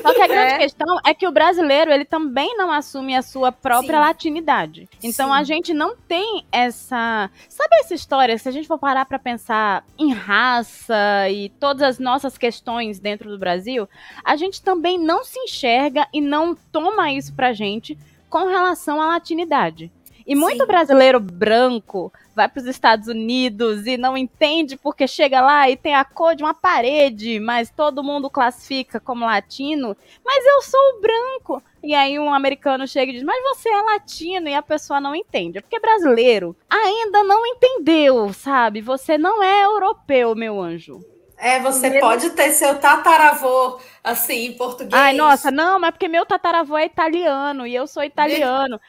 [0.02, 0.58] Só que a grande É.
[0.60, 4.06] questão é que o brasileiro, ele também não assume a sua própria Sim.
[4.06, 4.90] latinidade.
[5.04, 5.36] Então Sim.
[5.36, 7.30] a gente não tem essa.
[7.50, 8.38] Sabe essa história?
[8.38, 13.30] Se a gente for parar pra pensar em raça e todas as nossas questões dentro
[13.30, 13.88] do Brasil,
[14.24, 17.98] a gente também não se enxerga e não toma isso pra gente
[18.30, 19.92] com relação à latinidade.
[20.26, 20.68] E muito Sim.
[20.68, 25.94] brasileiro branco vai para os Estados Unidos e não entende porque chega lá e tem
[25.96, 29.96] a cor de uma parede, mas todo mundo classifica como latino.
[30.24, 31.62] Mas eu sou branco.
[31.84, 35.16] E aí um americano chega e diz: Mas você é latino e a pessoa não
[35.16, 35.58] entende.
[35.58, 38.82] É porque brasileiro ainda não entendeu, sabe?
[38.82, 41.00] Você não é europeu, meu anjo.
[41.38, 44.94] É, você Mesmo- pode ter seu tataravô, assim, em português.
[44.94, 48.80] Ai, nossa, não, mas porque meu tataravô é italiano e eu sou italiano.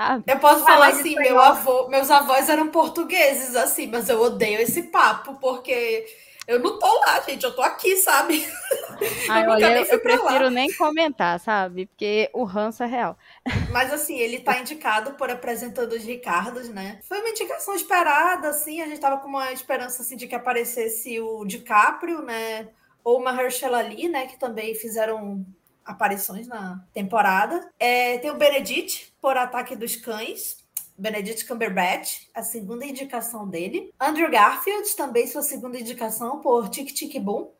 [0.00, 0.24] Sabe?
[0.26, 4.60] Eu posso Ah, falar assim, meu avô, meus avós eram portugueses, assim, mas eu odeio
[4.60, 6.06] esse papo, porque
[6.46, 8.46] eu não tô lá, gente, eu tô aqui, sabe?
[9.26, 10.22] Ai, nunca olha, eu, eu pra lá.
[10.28, 11.86] prefiro nem comentar, sabe?
[11.86, 13.16] Porque o ranço é real.
[13.66, 17.00] Mas assim, ele tá indicado por apresentando os Ricardos, né?
[17.04, 21.20] Foi uma indicação esperada, assim, a gente tava com uma esperança assim de que aparecesse
[21.20, 22.68] o DiCaprio, né?
[23.04, 24.26] Ou uma Herschel Ali, né?
[24.26, 25.46] Que também fizeram
[25.84, 27.70] aparições na temporada.
[27.78, 30.58] É, tem o Benedict por Ataque dos Cães.
[30.96, 33.90] Benedict Cumberbatch, a segunda indicação dele.
[33.98, 37.50] Andrew Garfield, também sua segunda indicação por Tic Tic Boom.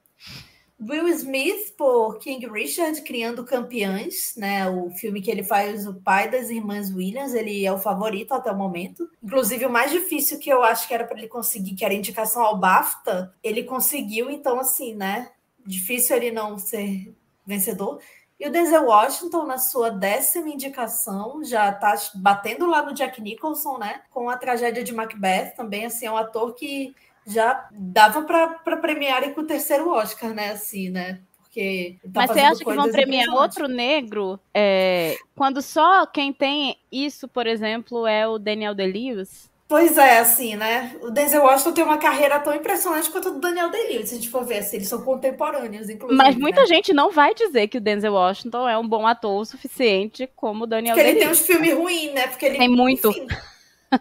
[0.79, 4.69] Will Smith por King Richard, Criando Campeãs, né?
[4.69, 8.51] O filme que ele faz o pai das irmãs Williams, ele é o favorito até
[8.51, 9.07] o momento.
[9.23, 11.97] Inclusive, o mais difícil que eu acho que era para ele conseguir, que era a
[11.97, 15.31] indicação ao BAFTA, ele conseguiu, então, assim, né?
[15.67, 17.15] Difícil ele não ser
[17.47, 18.01] vencedor.
[18.41, 23.76] E o Denzel Washington, na sua décima indicação, já tá batendo lá no Jack Nicholson,
[23.76, 24.01] né?
[24.09, 26.95] Com a tragédia de Macbeth, também, assim, é um ator que
[27.26, 30.53] já dava para premiar com o terceiro Oscar, né?
[30.53, 31.20] Assim, né?
[31.36, 31.99] Porque.
[32.03, 37.28] tá Mas você acha que vão premiar outro negro é, quando só quem tem isso,
[37.28, 39.50] por exemplo, é o Daniel Day-Lewis?
[39.71, 40.97] Pois é, assim, né?
[41.01, 44.18] O Denzel Washington tem uma carreira tão impressionante quanto a do Daniel Day-Lewis, se a
[44.18, 46.21] gente for ver, assim, eles são contemporâneos, inclusive.
[46.21, 46.66] Mas muita né?
[46.66, 50.64] gente não vai dizer que o Denzel Washington é um bom ator o suficiente como
[50.64, 51.41] o Daniel Porque ele tem Day-Lewis.
[51.41, 52.27] uns filmes ruins, né?
[52.27, 53.11] Porque ele Tem muito.
[53.11, 53.29] enfim.
[53.93, 54.01] Mas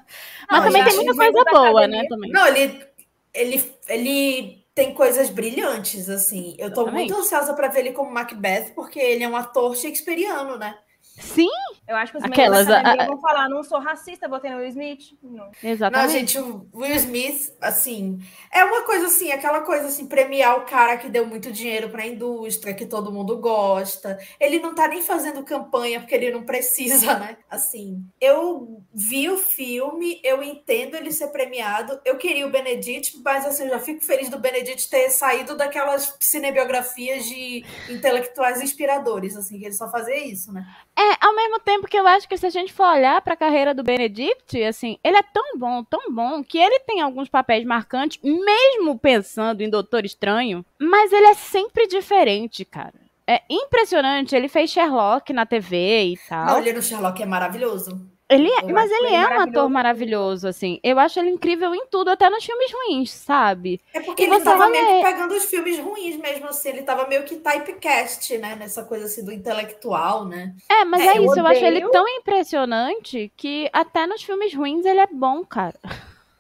[0.50, 2.04] Não, também tem muita coisa boa, né?
[2.10, 2.32] Também.
[2.32, 2.84] Não, ele,
[3.32, 6.56] ele, ele tem coisas brilhantes, assim.
[6.58, 7.12] Eu tô Exatamente.
[7.12, 10.76] muito ansiosa para ver ele como Macbeth, porque ele é um ator shakespeariano, né?
[11.20, 11.50] Sim,
[11.88, 14.58] Eu acho que os Aquelas, academia a- a- vão falar, não sou racista, votei no
[14.58, 15.18] Will Smith.
[15.24, 15.46] Não.
[15.46, 16.12] Não, exatamente.
[16.12, 18.20] gente, o Will Smith, assim,
[18.54, 22.04] é uma coisa assim, aquela coisa assim, premiar o cara que deu muito dinheiro para
[22.04, 24.20] a indústria, que todo mundo gosta.
[24.40, 27.38] Ele não tá nem fazendo campanha porque ele não precisa, né?
[27.50, 32.00] Assim, eu vi o filme, eu entendo ele ser premiado.
[32.06, 36.16] Eu queria o Benedict, mas assim, eu já fico feliz do Benedict ter saído daquelas
[36.20, 40.66] cinebiografias de intelectuais inspiradores, assim, que ele só fazia isso, né?
[41.00, 43.74] É, ao mesmo tempo que eu acho que se a gente for olhar pra carreira
[43.74, 48.20] do Benedict, assim, ele é tão bom, tão bom, que ele tem alguns papéis marcantes,
[48.22, 52.96] mesmo pensando em Doutor Estranho, mas ele é sempre diferente, cara.
[53.26, 56.62] É impressionante, ele fez Sherlock na TV e tal.
[56.62, 58.19] Não, no Sherlock é maravilhoso.
[58.30, 60.48] Ele é- Eu mas ele ele é um ator maravilhoso.
[60.48, 60.80] assim.
[60.84, 63.82] Eu acho ele incrível em tudo, até nos filmes ruins, sabe?
[63.94, 66.70] É porque E ele você tava olha- meio que pegando os filmes ruins mesmo, assim.
[66.70, 68.56] Ele tava meio que typecast, né?
[68.56, 70.54] Nessa coisa assim do intelectual, né?
[70.70, 74.22] É, mas É, é, eu isso, eu acho ele odeio- tão impressionante que até nos
[74.24, 75.80] filmes ruins ele é bom, cara.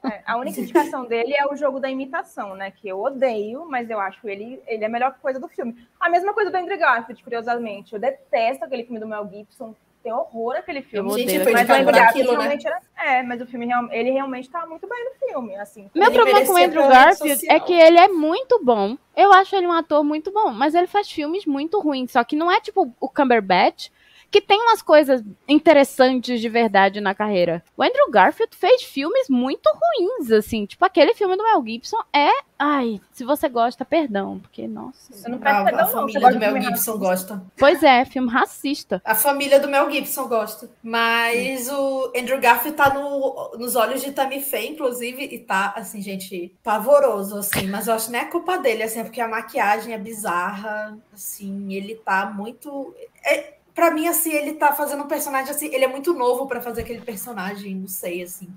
[0.04, 2.72] É, a única indicação dele é o jogo da imitação, né?
[2.72, 5.76] Que eu odeio, mas eu acho ele, ele é a melhor coisa do filme.
[6.00, 7.94] A mesma coisa do Andrew Garfield, curiosamente.
[7.94, 9.76] Eu detesto aquele filme do Mel Gibson.
[10.02, 11.10] Tenho horror aquele filme.
[11.12, 12.38] Gente, odeio foi Mas o aquilo, né?
[12.38, 12.80] realmente era.
[12.98, 15.56] É, mas o filme ele realmente tá muito bem no filme.
[15.58, 15.90] Assim.
[15.94, 17.56] Meu problema com o Andrew Garfield social.
[17.56, 18.98] é que ele é muito bom.
[19.16, 22.12] Eu acho ele um ator muito bom, mas ele faz filmes muito ruins.
[22.12, 23.90] Só que não é tipo o Cumberbatch,
[24.32, 27.64] que tem umas coisas interessantes de verdade na carreira.
[27.76, 30.66] O Andrew Garfield fez filmes muito ruins, assim.
[30.66, 32.30] Tipo, aquele filme do Mel Gibson é.
[32.62, 35.14] Ai, se você gosta, perdão, porque, nossa.
[35.26, 36.98] Eu não peço A, perdão, a não, você família gosta do Mel Gibson racista.
[36.98, 37.44] gosta.
[37.58, 39.02] Pois é, filme racista.
[39.06, 40.70] A família do Mel Gibson gosta.
[40.84, 46.02] Mas o Andrew Garfield tá no, nos olhos de Tammy Faye, inclusive, e tá, assim,
[46.02, 47.68] gente, pavoroso, assim.
[47.68, 50.98] Mas eu acho que não é culpa dele, assim, é porque a maquiagem é bizarra,
[51.14, 52.94] assim, ele tá muito...
[53.24, 56.60] É, pra mim, assim, ele tá fazendo um personagem, assim, ele é muito novo pra
[56.60, 58.50] fazer aquele personagem, não sei, assim.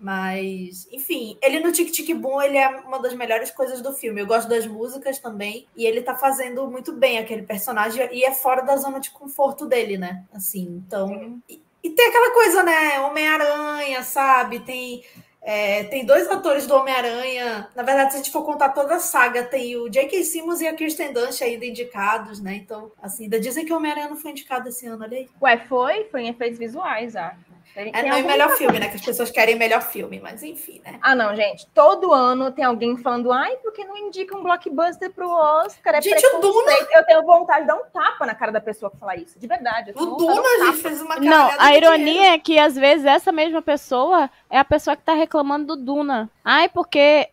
[0.00, 4.20] Mas, enfim, ele no Tic Tic Boom, ele é uma das melhores coisas do filme.
[4.20, 8.32] Eu gosto das músicas também, e ele tá fazendo muito bem aquele personagem, e é
[8.32, 10.24] fora da zona de conforto dele, né?
[10.32, 11.38] Assim, então.
[11.48, 13.00] E, e tem aquela coisa, né?
[13.00, 14.60] Homem-Aranha, sabe?
[14.60, 15.04] Tem.
[15.46, 17.68] É, tem dois atores do Homem-Aranha.
[17.76, 20.24] Na verdade, se a gente for contar toda a saga, tem o J.K.
[20.24, 22.56] Simmons e a Kirsten Dunst ainda indicados, né?
[22.56, 25.28] Então, assim, ainda dizem que o Homem-Aranha não foi indicado esse ano, aí.
[25.40, 26.02] Ué, foi?
[26.10, 27.45] Foi em efeitos visuais, acho.
[27.76, 28.88] É não é melhor filme, né?
[28.88, 30.98] Que as pessoas querem melhor filme, mas enfim, né?
[31.02, 31.66] Ah, não, gente.
[31.74, 35.96] Todo ano tem alguém falando, ai, porque não indica um blockbuster pro Oscar?
[35.96, 38.90] É Gente, o preconceito." Eu tenho vontade de dar um tapa na cara da pessoa
[38.90, 39.38] que fala isso.
[39.38, 39.92] De verdade.
[39.94, 40.66] O um Duna, tapa.
[40.66, 42.34] gente, fez uma Não, a ironia dinheiro.
[42.34, 46.30] é que às vezes essa mesma pessoa é a pessoa que tá reclamando do Duna.
[46.42, 47.28] Ai, porque.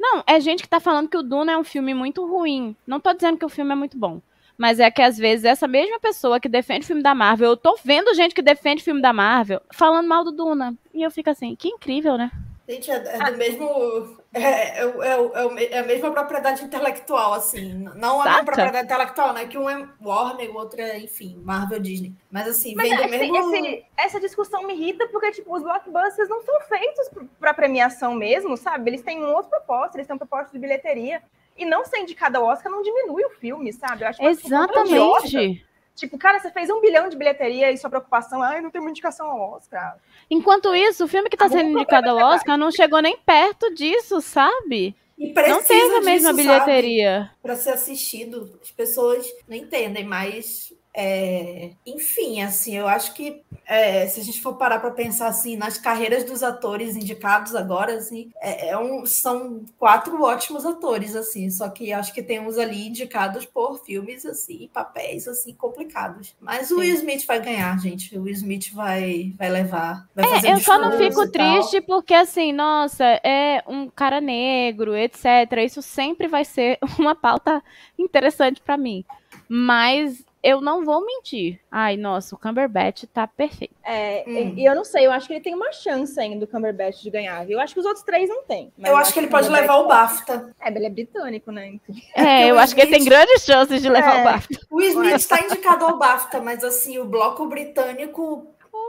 [0.00, 2.74] Não, é gente que tá falando que o Duna é um filme muito ruim.
[2.86, 4.20] Não tô dizendo que o filme é muito bom.
[4.56, 7.56] Mas é que às vezes essa mesma pessoa que defende o filme da Marvel, eu
[7.56, 10.76] tô vendo gente que defende o filme da Marvel falando mal do Duna.
[10.92, 12.30] E eu fico assim, que incrível, né?
[12.66, 14.16] Gente, é, é do mesmo.
[14.32, 17.74] É, é, é, é é a mesma propriedade intelectual, assim.
[17.94, 19.46] Não a mesma propriedade intelectual, né?
[19.46, 22.14] Que um é Warner, o outro é, enfim, Marvel Disney.
[22.30, 23.36] Mas assim, Mas vem do mesmo.
[23.56, 28.56] esse- essa discussão me irrita porque, tipo, os blockbusters não são feitos para premiação mesmo,
[28.56, 28.90] sabe?
[28.90, 31.22] Eles têm um outro propósito, eles têm um propósito de bilheteria.
[31.56, 34.02] E não ser indicado ao Oscar não diminui o filme, sabe?
[34.02, 34.22] Eu acho.
[34.22, 35.64] Exatamente.
[35.94, 38.90] Tipo, cara, você fez um bilhão de bilheteria e sua preocupação, ai, não tem uma
[38.90, 39.96] indicação ao Oscar.
[40.28, 43.72] Enquanto isso, o filme que tá Arruma sendo indicado ao Oscar não chegou nem perto
[43.72, 44.96] disso, sabe?
[45.16, 47.30] E precisa Não teve a mesma disso, bilheteria.
[47.40, 48.58] para ser assistido.
[48.60, 54.40] As pessoas não entendem, mas é, enfim, assim, eu acho que é, se a gente
[54.42, 59.04] for parar para pensar assim nas carreiras dos atores indicados agora, assim, é, é um-
[59.06, 64.24] são quatro ótimos atores, assim, só que acho que tem uns ali indicados por filmes
[64.26, 66.36] assim, papéis assim complicados.
[66.40, 66.80] Mas o Sim.
[66.80, 68.16] Will Smith vai ganhar, gente.
[68.18, 71.80] O Will Smith vai, vai levar, vai fazer É, um eu só não fico triste
[71.82, 75.62] porque, assim, nossa, é um cara negro, etc.
[75.64, 77.62] Isso sempre vai ser uma pauta
[77.98, 79.04] interessante pra mim.
[79.48, 81.58] Mas eu não vou mentir.
[81.70, 83.74] Ai, nossa, o Cumberbatch tá perfeito.
[83.82, 84.54] É, Hum.
[84.56, 87.10] e, eu não sei, eu acho que ele tem uma chance ainda do Cumberbatch de
[87.10, 87.44] ganhar.
[87.46, 87.54] viu?
[87.58, 88.72] Eu acho que os outros três não tem.
[88.78, 89.88] mas Eu acho que ele pode levar o.
[89.88, 90.54] BAFTA.
[90.60, 91.66] É, ele é britânico, né?
[91.68, 94.20] Então- É, eu o acho que ele tem Smith- grandes chances de levar É.
[94.20, 94.58] o BAFTA.
[94.70, 98.88] O Smith está indicado ao BAFTA, mas assim, o bloco britânico Oh.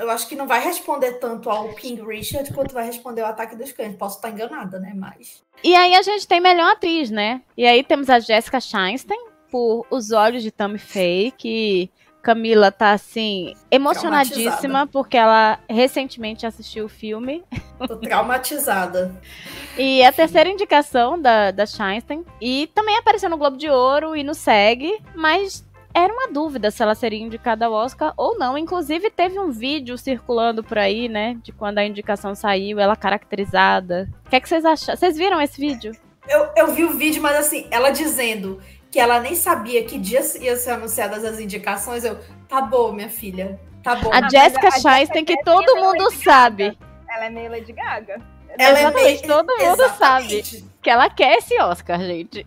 [0.00, 3.54] Eu acho que não vai responder tanto ao King Richard quanto vai responder ao Ataque
[3.54, 3.94] dos Cães.
[3.94, 4.92] Posso estar enganada, né?
[4.96, 5.42] Mas.
[5.62, 7.42] E aí a gente tem melhor atriz, né?
[7.56, 9.18] E aí temos a Jessica Chastain
[9.50, 11.90] por Os Olhos de Tammy Faye, que
[12.26, 17.44] Camila tá assim emocionadíssima porque ela recentemente assistiu o filme.
[17.86, 19.14] Tô traumatizada.
[19.78, 22.24] E é a terceira indicação da, da Chastain.
[22.40, 26.82] E também apareceu no Globo de Ouro e no SEG, mas era uma dúvida se
[26.82, 28.56] ela seria indicada ao Oscar ou não.
[28.56, 31.36] Inclusive, teve um vídeo circulando por aí, né?
[31.42, 34.08] De quando a indicação saiu, ela caracterizada.
[34.24, 34.98] O que, é que vocês acharam?
[34.98, 35.92] Vocês viram esse vídeo?
[36.28, 38.60] Eu, eu vi o vídeo, mas assim, ela dizendo
[38.90, 42.18] que ela nem sabia que dia ia ser anunciadas as indicações, eu,
[42.48, 43.58] tá bom, minha filha.
[43.82, 44.10] Tá bom.
[44.12, 46.76] A Jessica Chastain, que todo mundo sabe.
[47.08, 48.20] Ela é meio Lady Gaga.
[48.58, 50.64] Ela é Exatamente, meio- todo mundo sabe Exatamente.
[50.82, 52.46] que ela quer esse Oscar, gente.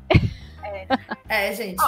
[1.28, 1.80] É, gente.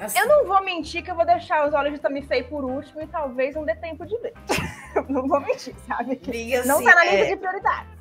[0.00, 2.64] assim, Eu não vou mentir que eu vou deixar os olhos de Tammy Faye por
[2.64, 4.32] último e talvez não dê tempo de ver.
[5.08, 6.20] não vou mentir, sabe?
[6.26, 7.95] Amiga, Não assim, tá na lista é de prioridades.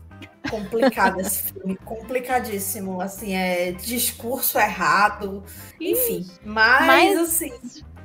[0.49, 5.43] Complicado esse filme, complicadíssimo, assim, é discurso errado,
[5.79, 6.25] enfim.
[6.43, 7.53] Mas, Mas- assim,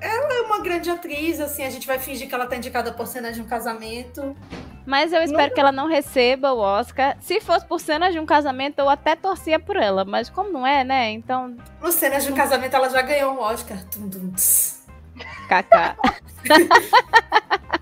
[0.00, 3.06] ela é uma grande atriz, assim, a gente vai fingir que ela tá indicada por
[3.06, 4.36] cena de um casamento.
[4.86, 7.16] Mas eu espero que ela não receba o Oscar.
[7.20, 10.04] Se fosse por cena de um casamento, eu até torcia por ela.
[10.04, 11.10] Mas como não é, né?
[11.10, 13.84] Então, No cenas de um casamento ela já ganhou um Oscar.
[13.84, 14.79] Tum, tum, tss.
[15.48, 15.96] Kaká.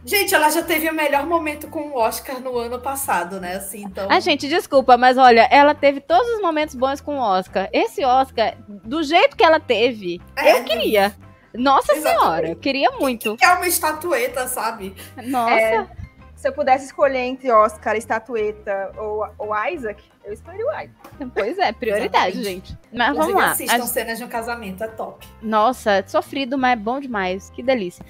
[0.05, 3.57] Gente, ela já teve o melhor momento com o Oscar no ano passado, né?
[3.57, 4.07] Assim, então.
[4.11, 7.68] Ah, gente, desculpa, mas olha, ela teve todos os momentos bons com o Oscar.
[7.74, 11.14] Esse Oscar, do jeito que ela teve, É, eu queria.
[11.55, 12.20] Nossa Exatamente.
[12.20, 13.36] senhora, eu queria muito.
[13.41, 14.95] É uma estatueta, sabe?
[15.24, 15.53] Nossa.
[15.53, 15.86] É,
[16.39, 20.91] se eu pudesse escolher entre Oscar, estatueta ou, ou Isaac, eu escolheria o Isaac.
[21.34, 22.68] Pois é, prioridade, Exatamente.
[22.70, 22.78] gente.
[22.93, 23.51] Mas vamos Inclusive, lá.
[23.51, 25.26] Assistam A- cenas de um casamento, é top.
[25.43, 27.51] Nossa, sofrido, mas é bom demais.
[27.51, 28.07] Que delícia.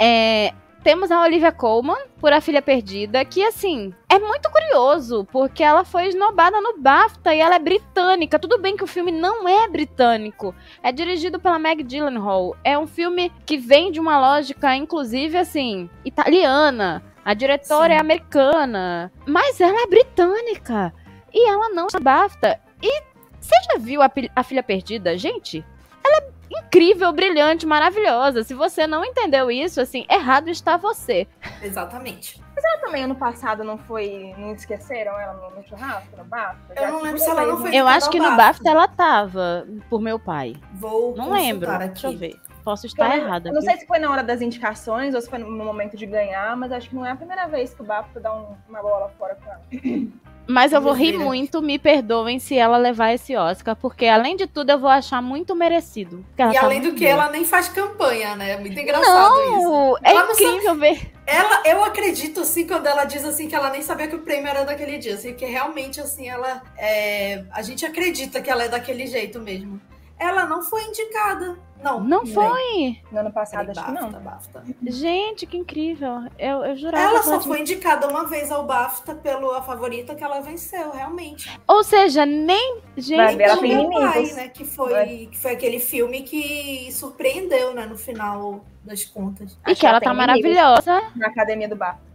[0.00, 0.52] É,
[0.84, 5.84] temos a Olivia Colman por A Filha Perdida, que assim, é muito curioso, porque ela
[5.84, 8.38] foi esnobada no BAFTA e ela é britânica.
[8.38, 10.54] Tudo bem que o filme não é britânico.
[10.84, 12.56] É dirigido pela Meg Gyllenhaal.
[12.62, 17.02] É um filme que vem de uma lógica, inclusive, assim, italiana.
[17.24, 17.94] A diretora Sim.
[17.94, 19.12] é americana.
[19.26, 20.92] Mas ela é britânica.
[21.32, 22.58] E ela não é BAFTA.
[22.82, 23.02] E
[23.40, 25.16] você já viu a, a Filha Perdida?
[25.16, 25.64] Gente,
[26.04, 28.42] ela é incrível, brilhante, maravilhosa.
[28.44, 31.26] Se você não entendeu isso, assim, errado está você.
[31.62, 32.42] Exatamente.
[32.64, 34.34] Ela também ano passado não foi.
[34.38, 36.74] Não esqueceram ela no, churrasco, no BAFTA?
[36.76, 37.60] Eu Já não lembro se ela não né?
[37.70, 38.70] foi- Eu acho que no BAFTA.
[38.70, 40.54] Ela tava, por meu pai.
[40.74, 41.70] Vou Não lembro.
[41.70, 41.88] aqui.
[41.88, 42.36] Deixa eu ver.
[42.64, 43.48] Posso eu estar não- errada.
[43.48, 43.70] Eu não viu?
[43.70, 46.70] sei se foi na hora das indicações ou se foi no momento de ganhar, mas
[46.72, 49.34] acho que não é a primeira vez que o BAFTA dá um- uma bola fora
[49.36, 49.62] com ela.
[50.44, 54.48] Mas eu vou rir muito, me perdoem se ela levar esse Oscar, porque além de
[54.48, 56.26] tudo eu vou achar muito merecido.
[56.32, 57.10] E tá além do que, boa.
[57.10, 58.50] ela nem faz campanha, né?
[58.50, 59.62] É muito engraçado isso.
[59.62, 61.12] Não, é Ela não sabe- incrível ver.
[61.28, 64.48] Ela, eu acredito, assim, quando ela diz assim que ela nem sabia que o prêmio
[64.48, 66.60] era daquele dia, assim, que realmente, assim, ela.
[66.76, 69.80] é, a gente acredita que ela é daquele jeito mesmo.
[70.18, 71.56] Ela não foi indicada.
[71.82, 72.00] Não.
[72.00, 72.98] Não peraí, foi.
[73.10, 74.10] No ano passado, acho que não.
[74.10, 74.64] BAFTA, BAFTA.
[74.86, 76.22] Gente, que incrível.
[76.38, 80.14] Eu, eu jurava Ela só ela foi indicada uma vez ao BAFTA pelo A Favorita
[80.14, 81.50] que ela venceu, realmente.
[81.66, 82.80] Ou seja, nem.
[82.96, 83.36] Gente.
[83.36, 84.48] ver, ela tem meu pai, né?
[84.48, 85.28] Que foi, Vai.
[85.30, 87.86] que foi aquele filme que surpreendeu, né?
[87.86, 89.58] No final das contas.
[89.66, 91.12] E Acho que ela tem tá inimigos maravilhosa.
[91.16, 92.11] Na academia do BAFTA.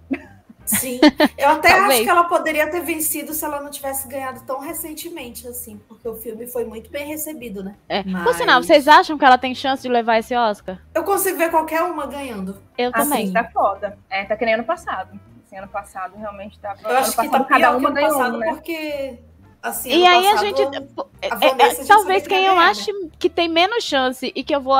[0.67, 0.99] Sim.
[1.37, 5.47] Eu até acho que ela poderia ter vencido se ela não tivesse ganhado tão recentemente,
[5.47, 7.75] assim, porque o filme foi muito bem recebido, né?
[7.89, 8.03] É.
[8.03, 10.79] Por Mas- sinal, vocês acham que ela tem chance de levar esse Oscar?
[10.93, 12.61] Eu consigo ver qualquer uma ganhando.
[12.77, 13.23] Eu também.
[13.23, 13.97] Assim, tá foda.
[14.09, 15.19] É, tá que nem ano passado.
[15.45, 16.75] Assim, ano passado realmente tá.
[16.83, 18.47] Eu ano acho que tá cada pior que uma ano ganhou passado, um, né?
[18.49, 19.19] porque.
[19.63, 20.61] Assim, E aí a passado, gente.
[20.61, 24.53] é- a é- é- talvez quem eu ganhar, ache que tem menos chance e que
[24.55, 24.75] eu vou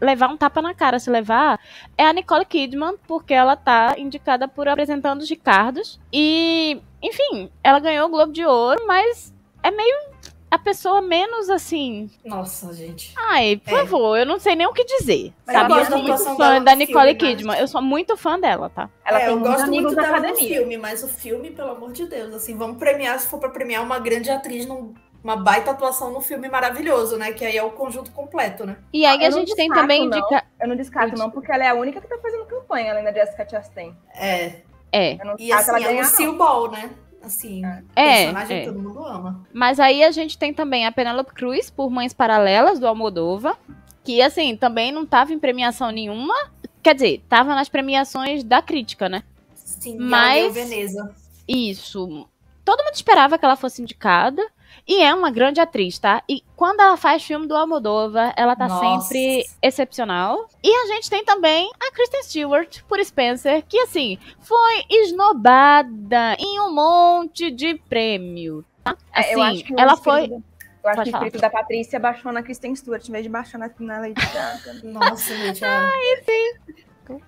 [0.00, 1.58] levar um tapa na cara se levar
[1.96, 6.00] é a Nicole Kidman, porque ela tá indicada por apresentando os Ricardos.
[6.12, 9.32] E, enfim, ela ganhou o Globo de Ouro, mas
[9.62, 10.14] é meio
[10.50, 12.08] a pessoa menos assim.
[12.24, 13.12] Nossa, gente.
[13.16, 13.76] Ai, por É.
[13.78, 15.32] favor, eu não sei nem o que dizer.
[15.44, 15.72] Mas Sabe?
[15.72, 17.58] eu Eu sou da muito fã da Nicole filme, mas- Kidman.
[17.58, 18.88] Eu sou muito fã dela, tá?
[19.04, 20.56] Ela É, tem eu gosto muito da dela no academia.
[20.56, 23.82] filme, mas o filme, pelo amor de Deus, assim, vamos premiar, se for pra premiar
[23.82, 27.32] uma grande atriz num uma baita atuação num filme maravilhoso, né?
[27.32, 28.76] Que aí é o conjunto completo, né?
[28.92, 30.18] E aí Eu a gente tem também não.
[30.18, 30.44] indica.
[30.60, 33.12] Eu não descarto, não, porque ela é a única que tá fazendo campanha além da
[33.12, 33.96] Jessica Chastain.
[34.14, 34.60] É.
[34.92, 36.10] É, E assim, ela a ganhar, não.
[36.10, 36.90] Lucille Ball, né?
[37.22, 37.62] Assim,
[37.96, 38.60] É, personagem é.
[38.60, 39.46] que todo mundo ama.
[39.52, 43.56] Mas aí a gente tem também a Penélope Cruz por Mães Paralelas, do Almodova.
[44.04, 46.34] Que, assim, também não tava em premiação nenhuma.
[46.82, 49.22] Quer dizer, tava nas premiações da crítica, né?
[49.54, 51.14] Sim, Mas- Veneza.
[51.48, 52.28] Isso.
[52.62, 54.42] Todo mundo esperava que ela fosse indicada.
[54.86, 56.22] E é uma grande atriz, tá?
[56.28, 59.06] E quando ela faz filme do Almodova, ela tá Nossa.
[59.08, 60.48] sempre excepcional.
[60.62, 66.60] E a gente tem também a Kristen Stewart por Spencer, que assim, foi esnobada em
[66.60, 68.64] um monte de prêmio.
[68.82, 68.96] Tá?
[69.14, 70.24] É, Assim, eu acho que ela foi.
[70.24, 71.26] Eu acho Pode que o falar.
[71.26, 74.80] espírito da Patrícia baixou na Kristen Stewart, em vez de baixar na, na Lady Gaga.
[74.84, 75.64] Nossa, gente.
[75.64, 75.90] É...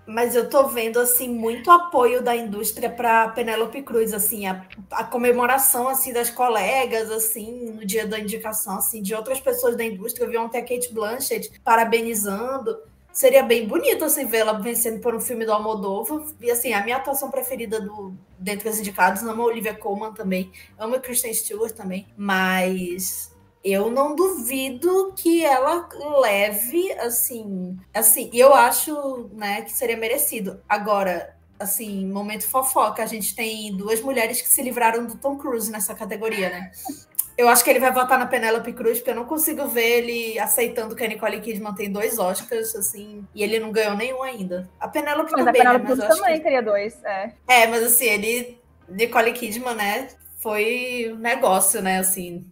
[0.06, 5.04] Mas eu tô vendo, assim, muito apoio da indústria pra Penélope Cruz, assim, a, a
[5.04, 10.24] comemoração, assim, das colegas, assim, no dia da indicação, assim, de outras pessoas da indústria.
[10.24, 12.78] Eu vi ontem a Kate Blanchett parabenizando,
[13.16, 16.22] seria bem bonito assim vê-la vencendo por um filme do Almodóvar.
[16.40, 20.52] E assim, a minha atuação preferida do dentre os indicados, amo a Olivia Colman também,
[20.78, 23.34] amo a Kristen Stewart também, mas
[23.66, 25.88] eu não duvido que ela
[26.20, 30.60] leve assim, assim, eu acho, né, que seria merecido.
[30.68, 35.70] Agora, assim, momento fofoca, a gente tem duas mulheres que se livraram do Tom Cruise
[35.70, 36.70] nessa categoria, né?
[37.36, 40.38] Eu acho que ele vai votar na Penélope Cruz, porque eu não consigo ver ele
[40.38, 44.66] aceitando que a Nicole Kidman tem dois Oscars, assim, e ele não ganhou nenhum ainda.
[44.80, 46.06] A Penélope Mas também, a Penélope né?
[46.06, 46.42] Cruz também que...
[46.42, 47.32] teria dois, é.
[47.46, 48.58] É, mas assim, ele...
[48.88, 50.08] Nicole Kidman, né?
[50.38, 51.98] Foi um negócio, né?
[51.98, 52.42] Assim,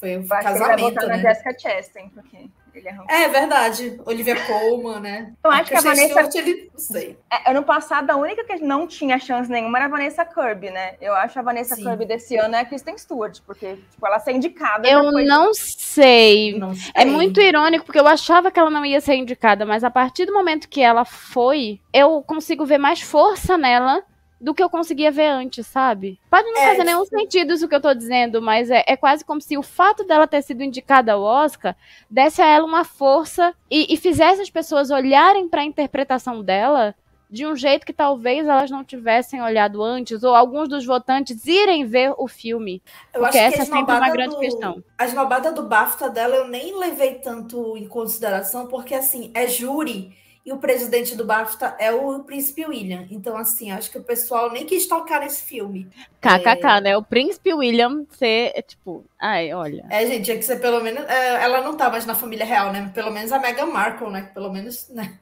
[0.00, 1.22] foi um Eu acho que ele vai casamento, votar na né?
[1.22, 2.36] Jessica Chastain, porque
[2.74, 3.14] ele arrancou.
[3.14, 4.00] É verdade.
[4.06, 5.32] Olivia Colman, né?
[5.44, 6.70] Eu acho que a Vanessa- Stewart, ele...
[6.72, 7.18] Não sei.
[7.30, 10.94] É, ano passado, a única que não tinha chance nenhuma era a Vanessa Kirby, né?
[11.00, 11.84] Eu acho a Vanessa Sim.
[11.84, 14.88] Kirby desse ano é a Kristen Stewart, porque, tipo, ela ser indicada.
[14.88, 16.58] Eu foi- não sei.
[16.58, 16.90] Não sei.
[16.94, 20.24] É muito irônico, porque eu achava que ela não ia ser indicada, mas a partir
[20.24, 24.02] do momento que ela foi, eu consigo ver mais força nela
[24.40, 26.18] do que eu conseguia ver antes, sabe?
[26.30, 29.24] Pode não É, fazer nenhum sentido isso que eu tô dizendo, mas é, é quase
[29.24, 31.76] como se o fato dela ter sido indicada ao Oscar
[32.10, 36.94] desse a ela uma força e, e fizesse as pessoas olharem pra interpretação dela
[37.32, 41.84] de um jeito que talvez elas não tivessem olhado antes, ou alguns dos votantes irem
[41.84, 42.82] ver o filme.
[43.14, 44.82] Eu Porque essa que é a sempre uma grande do- questão.
[44.98, 50.12] A esnobada do BAFTA dela eu nem levei tanto em consideração, porque assim, é júri
[50.50, 53.06] e o presidente do BAFTA é o príncipe William.
[53.08, 55.88] Então, assim, acho que o pessoal nem quis tocar nesse filme.
[56.20, 56.96] KKK, né?
[56.96, 59.86] O príncipe William ser, é, tipo, ai, olha.
[59.88, 61.08] É, gente, tinha que ser pelo menos.
[61.08, 62.90] é, ela não tá mais na família real, né?
[62.92, 64.28] Pelo menos a Meghan Markle, né?
[64.34, 65.16] Pelo menos, né?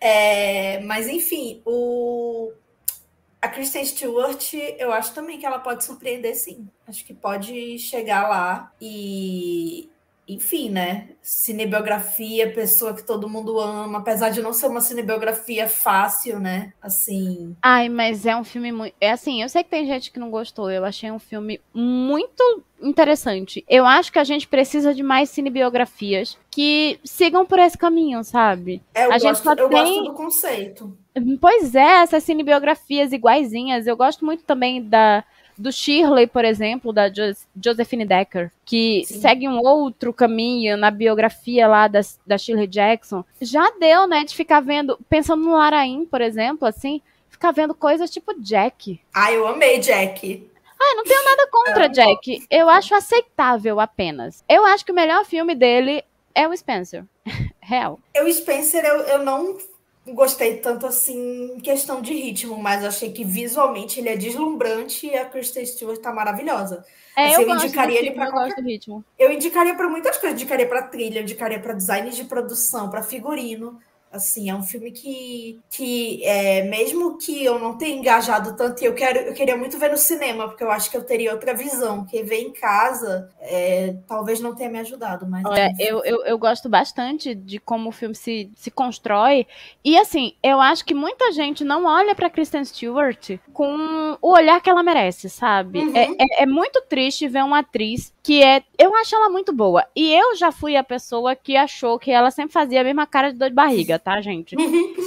[0.00, 2.52] É, mas, enfim, o.
[3.40, 6.68] A Kristen Stewart, eu acho também que ela pode surpreender, sim.
[6.86, 9.90] Acho que pode chegar lá e,
[10.28, 11.08] enfim, né?
[11.20, 16.72] Cinebiografia, pessoa que todo mundo ama, apesar de não ser uma cinebiografia fácil, né?
[16.82, 18.94] Assim, Ai, mas é um filme muito.
[19.00, 20.70] É assim, eu sei que tem gente que não gostou.
[20.70, 23.64] Eu achei um filme muito interessante.
[23.68, 28.82] Eu acho que a gente precisa de mais cinebiografias que sigam por esse caminho, sabe?
[28.94, 30.98] é, eu, A gente gosto, só eu tem- gosto do conceito.
[31.40, 33.86] Pois é, essas cinebiografias iguaizinhas.
[33.86, 35.22] Eu gosto muito também da
[35.62, 39.20] do Shirley, por exemplo, da Jo- Josephine Decker, que Sim.
[39.20, 43.24] segue um outro caminho na biografia lá da, da Shirley Jackson.
[43.40, 47.00] Já deu, né, de ficar vendo, pensando no Laraim, por exemplo, assim,
[47.30, 49.00] ficar vendo coisas tipo Jack.
[49.14, 50.50] Ah, eu amei Jack.
[50.80, 52.44] Ah, não tenho nada contra Jack.
[52.50, 54.42] Eu acho aceitável apenas.
[54.48, 56.02] Eu acho que o melhor filme dele
[56.34, 57.04] é o Spencer.
[57.62, 58.00] Real.
[58.12, 59.56] Eu, Spencer, eu, eu não
[60.06, 65.16] gostei tanto assim em questão de ritmo, mas achei que visualmente ele é deslumbrante e
[65.16, 66.84] a Kristen Stewart tá maravilhosa.
[67.16, 69.04] É, Assim, eu, eu indicaria ele eu qualquer- ritmo.
[69.18, 73.78] Eu indicaria para muitas coisas, indicaria para trilha, indicaria para design de produção, para figurino.
[74.12, 78.86] Assim, é um filme que, que é, mesmo que eu não tenha engajado tanto, e
[78.86, 81.54] eu, quero, eu queria muito ver no cinema, porque eu acho que eu teria outra
[81.54, 86.24] visão, que ver em casa é, talvez não tenha me ajudado, mas Olha, eu, eu,
[86.24, 89.46] eu gosto bastante de como o filme se, se constrói.
[89.84, 94.60] E assim, eu acho que muita gente não olha pra Kristen Stewart com o olhar
[94.60, 95.80] que ela merece, sabe?
[95.80, 95.96] Uhum.
[95.96, 98.62] É, é, é muito triste ver uma atriz que é.
[98.78, 99.84] Eu acho ela muito boa.
[99.94, 103.32] E eu já fui a pessoa que achou que ela sempre fazia a mesma cara
[103.32, 104.56] de dor de barriga, tá, gente?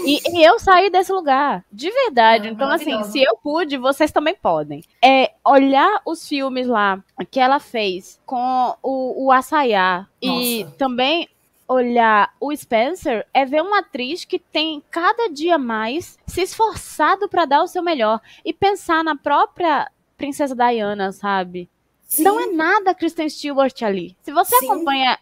[0.05, 2.47] E, e eu saí desse lugar, de verdade.
[2.47, 4.84] Ah, então, assim, se eu pude, vocês também podem.
[5.03, 7.01] É olhar os filmes lá
[7.32, 11.28] que ela fez com o, o Assayá e também
[11.68, 17.45] olhar o Spencer é ver uma atriz que tem cada dia mais se esforçado pra
[17.45, 21.70] dar o seu melhor e pensar na própria Princesa Diana, sabe?
[22.05, 24.15] Sim, Não é nada Kristen Stewart ali.
[24.21, 24.71] Se você Sim.
[24.71, 25.17] acompanha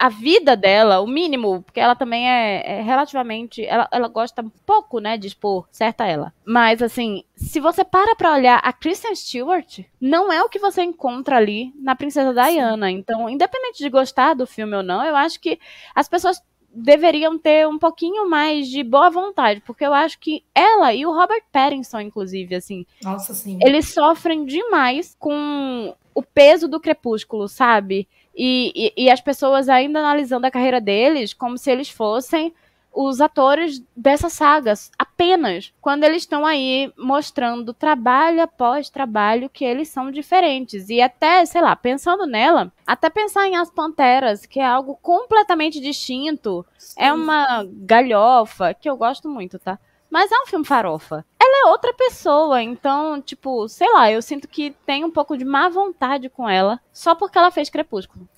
[0.00, 3.62] a vida dela, o mínimo, porque ela também é, é relativamente.
[3.66, 6.32] Ela, ela gosta um pouco, né, de expor, certa ela.
[6.42, 10.82] Mas, assim, se você para pra olhar a Kristen Stewart, não é o que você
[10.82, 12.90] encontra ali na Princesa Diana.
[12.90, 15.60] Então, independente de gostar do filme ou não, eu acho que
[15.94, 16.42] as pessoas
[16.72, 21.12] deveriam ter um pouquinho mais de boa vontade, porque eu acho que ela e o
[21.12, 23.58] Robert Pattinson, inclusive, assim, nossa, sim.
[23.62, 28.08] eles sofrem demais com o peso do crepúsculo, sabe?
[28.34, 32.54] E, e, e as pessoas ainda analisando a carreira deles como se eles fossem
[32.92, 39.88] os atores dessas sagas, apenas quando eles estão aí mostrando trabalho após trabalho que eles
[39.88, 40.88] são diferentes.
[40.88, 45.80] E até, sei lá, pensando nela, até pensar em As Panteras, que é algo completamente
[45.80, 46.66] distinto,
[46.96, 49.78] é uma galhofa, que eu gosto muito, tá?
[50.10, 51.24] Mas é um filme farofa.
[51.40, 55.44] Ela é outra pessoa, então, tipo, sei lá, eu sinto que tem um pouco de
[55.44, 58.28] má vontade com ela, só porque ela fez Crepúsculo.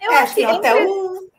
[0.00, 0.86] Eu é, acho que assim, até entre-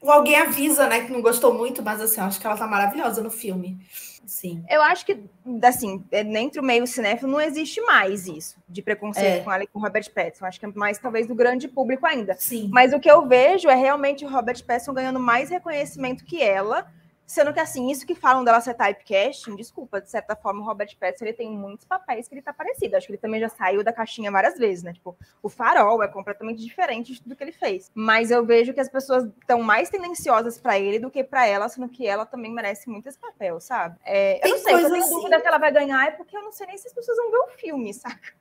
[0.01, 2.67] o, alguém avisa, né, que não gostou muito, mas assim, eu acho que ela tá
[2.67, 3.77] maravilhosa no filme.
[4.25, 4.63] Sim.
[4.69, 5.19] Eu acho que,
[5.61, 9.43] assim, dentro do meio cinéfilo não existe mais isso, de preconceito É.
[9.43, 10.45] com ela e com o Robert Pattinson.
[10.45, 12.33] Acho que é mais, talvez, do grande público ainda.
[12.39, 12.69] Sim.
[12.71, 16.87] Mas o que eu vejo é realmente o Robert Pattinson ganhando mais reconhecimento que ela,
[17.25, 20.95] sendo que, assim, isso que falam dela ser typecasting, desculpa, de certa forma, o Robert
[20.99, 22.95] Pattinson, ele tem muitos papéis que ele tá parecido.
[22.95, 24.93] Acho que ele também já saiu da caixinha várias vezes, né?
[24.93, 27.89] Tipo, o Farol é completamente diferente do que ele fez.
[27.95, 31.67] Mas eu vejo que as pessoas estão mais tendenciosas pra ele do que pra ela,
[31.69, 33.97] sendo que ela também merece muito esse papel, sabe?
[34.05, 36.35] É, eu não sei, se eu tenho assim- dúvida que ela vai ganhar é porque
[36.37, 38.33] eu não sei nem se as pessoas vão ver o filme, saca?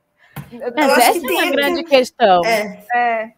[0.51, 2.45] Eu- Mas acho essa que é tem uma grande questão.
[2.45, 2.85] É.
[2.95, 3.33] é,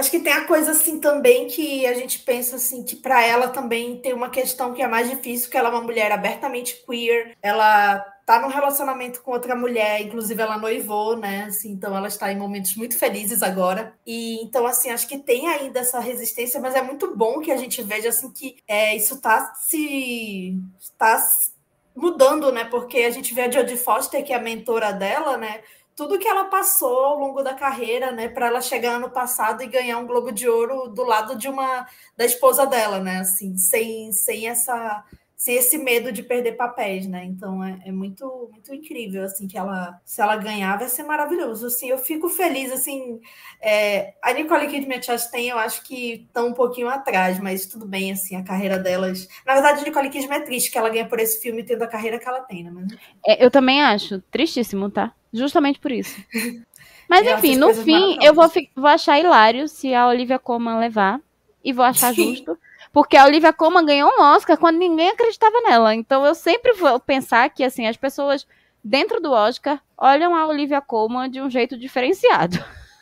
[0.00, 3.48] Acho que tem a coisa assim também que a gente pensa assim que para ela
[3.48, 7.36] também tem uma questão que é mais difícil, que ela é uma mulher abertamente queer,
[7.42, 11.44] ela tá num relacionamento com outra mulher, inclusive ela noivou, né?
[11.48, 13.92] Assim, então ela está em momentos muito felizes agora.
[14.06, 17.58] E então assim, acho que tem ainda essa resistência, mas é muito bom que a
[17.58, 20.56] gente veja assim que é, isso tá se
[20.96, 21.22] tá
[21.94, 22.64] mudando, né?
[22.64, 25.60] Porque a gente vê a Jodie Foster, que é a mentora dela, né?
[26.00, 29.66] Tudo que ela passou ao longo da carreira, né, para ela chegar ano passado e
[29.66, 31.86] ganhar um Globo de Ouro do lado de uma
[32.16, 35.04] da esposa dela, né, assim, sem, sem essa
[35.40, 37.24] sem esse medo de perder papéis, né?
[37.24, 41.68] Então é, é muito muito incrível assim que ela se ela ganhar vai ser maravilhoso.
[41.68, 43.18] Assim, eu fico feliz assim.
[43.58, 48.12] é, a Nicole Kidman Chastain eu acho que estão um pouquinho atrás, mas tudo bem
[48.12, 49.26] assim a carreira delas.
[49.46, 51.88] Na verdade, a Nicole Kidman é triste que ela ganha por esse filme tendo a
[51.88, 52.70] carreira que ela tem, né?
[52.70, 52.92] Mas,
[53.26, 54.20] É, eu também acho.
[54.30, 55.10] Tristíssimo, tá?
[55.32, 56.22] Justamente por isso.
[57.08, 61.18] Mas enfim, no fim, eu vou, vou achar hilário se a Olivia Colman levar.
[61.64, 62.26] E vou achar Sim.
[62.26, 62.58] justo.
[62.92, 65.94] Porque a Olivia Colman ganhou um Oscar quando ninguém acreditava nela.
[65.94, 68.46] Então eu sempre vou pensar que, assim, as pessoas
[68.82, 72.58] dentro do Oscar olham a Olivia Colman de um jeito diferenciado.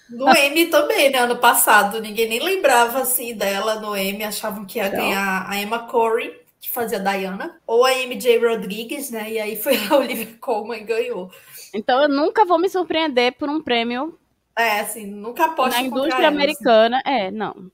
[0.09, 1.19] No M também, né?
[1.19, 4.89] Ano passado, ninguém nem lembrava assim dela no M, achavam que ia Então.
[4.89, 9.31] ganhar a Emma Corey, que fazia a Diana, ou a MJ Rodrigues, né?
[9.33, 11.31] E aí foi a Olivia Colman e ganhou.
[11.73, 14.19] Então eu nunca vou me surpreender por um prêmio
[14.57, 16.43] É, assim, nunca aposto na indústria ela, assim.
[16.43, 17.01] americana.
[17.07, 17.71] É, não.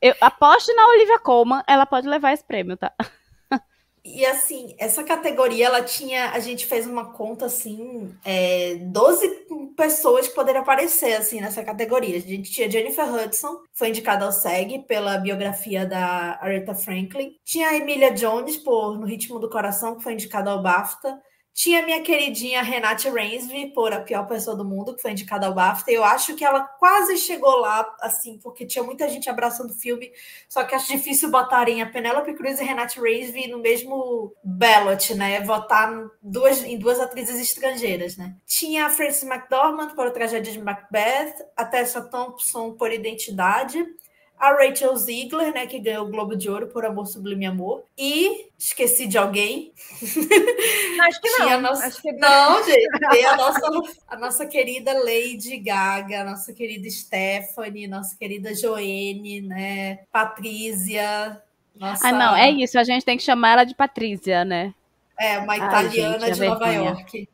[0.00, 2.92] Eu aposto na Olivia Colman, ela pode levar esse prêmio, tá?
[4.08, 6.30] E assim, essa categoria, ela tinha.
[6.30, 9.46] A gente fez uma conta assim, é, 12
[9.76, 12.16] pessoas que poderiam aparecer assim nessa categoria.
[12.16, 17.34] A gente tinha Jennifer Hudson, foi indicada ao SEG pela biografia da Aretha Franklin.
[17.44, 21.20] Tinha a Emilia Jones por No Ritmo do Coração, que foi indicada ao BAFTA.
[21.56, 25.54] Tinha minha queridinha Renate Rainsby por A Pior Pessoa do Mundo, que foi indicada ao
[25.54, 25.90] BAFTA.
[25.90, 30.12] Eu acho que ela quase chegou lá, assim, porque tinha muita gente abraçando o filme.
[30.50, 35.40] Só que acho difícil botarem a Penélope Cruz e Renate Rainsby no mesmo ballot, né?
[35.40, 35.90] Votar
[36.22, 38.36] duas, em duas atrizes estrangeiras, né?
[38.44, 43.82] Tinha a Frances McDormand por A Tragédia de Macbeth, a Tessa Thompson por Identidade,
[44.38, 48.46] a Rachel Ziegler, né, que ganhou o Globo de Ouro por Amor Sublime Amor, e
[48.58, 49.72] esqueci de alguém.
[51.00, 51.60] acho que não.
[51.60, 51.86] Nossa...
[51.86, 53.60] Acho que Não, gente, tem a nossa,
[54.08, 60.00] a nossa querida Lady Gaga, a nossa querida Stephanie, nossa querida Joene, né?
[60.12, 61.40] Patrícia.
[61.74, 62.78] Nossa, Ah, não, é isso.
[62.78, 64.74] A gente tem que chamar ela de Patrícia, né?
[65.18, 66.90] É, uma Ai, italiana gente, a de Nova vergonha.
[66.90, 67.28] York.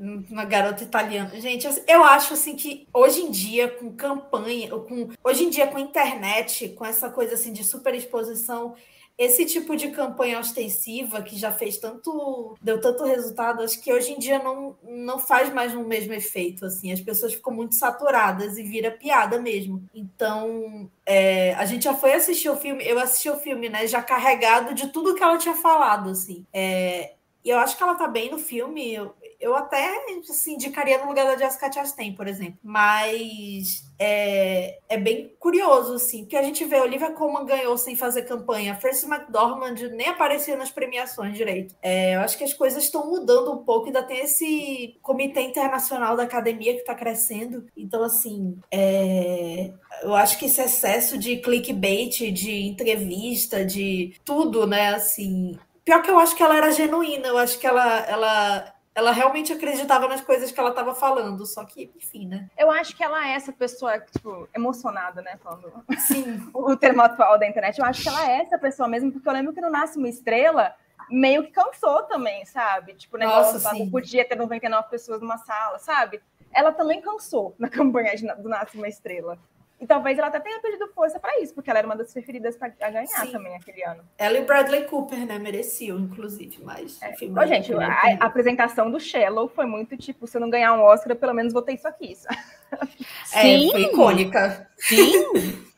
[0.00, 1.38] Uma garota italiana.
[1.38, 5.78] Gente, eu acho assim que hoje em dia, com campanha, com, hoje em dia com
[5.78, 8.74] internet, com essa coisa assim de superexposição,
[9.18, 14.12] esse tipo de campanha ostensiva que já fez tanto, deu tanto resultado, acho que hoje
[14.12, 18.56] em dia não, não faz mais o mesmo efeito, assim, as pessoas ficam muito saturadas
[18.56, 19.84] e vira piada mesmo.
[19.94, 24.02] Então, é, a gente já foi assistir o filme, eu assisti o filme, né, já
[24.02, 26.46] carregado de tudo que ela tinha falado, assim.
[26.50, 27.12] É,
[27.44, 28.92] e eu acho que ela tá bem no filme.
[28.92, 32.58] Eu, eu até assim, indicaria no lugar da Jessica Chastain, por exemplo.
[32.62, 37.96] Mas é, é bem curioso, assim, porque a gente vê a Olivia Colman ganhou sem
[37.96, 41.74] fazer campanha, Frances McDormand nem aparecia nas premiações direito.
[41.82, 46.16] É, eu acho que as coisas estão mudando um pouco, ainda tem esse comitê internacional
[46.16, 47.66] da academia que está crescendo.
[47.76, 49.72] Então, assim, é,
[50.02, 56.10] eu acho que esse excesso de clickbait, de entrevista, de tudo, né, assim, Pior que
[56.10, 60.20] eu acho que ela era genuína, eu acho que ela, ela, ela realmente acreditava nas
[60.20, 62.48] coisas que ela estava falando, só que, enfim, né?
[62.56, 65.38] Eu acho que ela é essa pessoa, tipo, emocionada, né?
[65.42, 66.48] Falando Sim.
[66.52, 67.78] o termo atual da internet.
[67.78, 70.08] Eu acho que ela é essa pessoa mesmo, porque eu lembro que no Nasce uma
[70.08, 70.74] Estrela
[71.10, 72.92] meio que cansou também, sabe?
[72.94, 76.20] Tipo, o negócio Nossa, lá, podia ter 99 pessoas numa sala, sabe?
[76.52, 79.38] Ela também cansou na campanha de- do Nasce uma Estrela.
[79.80, 82.56] E talvez ela até tenha perdido força para isso, porque ela era uma das preferidas
[82.56, 83.32] para ganhar Sim.
[83.32, 84.04] também aquele ano.
[84.18, 85.38] Ela e Bradley Cooper, né?
[85.38, 87.00] Mereciam, inclusive, mas.
[87.02, 87.86] Enfim, Ô, gente, a,
[88.20, 91.32] a apresentação do Shallow foi muito tipo, se eu não ganhar um Oscar, eu pelo
[91.32, 92.14] menos vou ter isso aqui.
[92.14, 92.38] sabe?
[93.34, 93.70] é, Sim.
[93.70, 94.68] foi icônica.
[94.76, 95.64] Sim.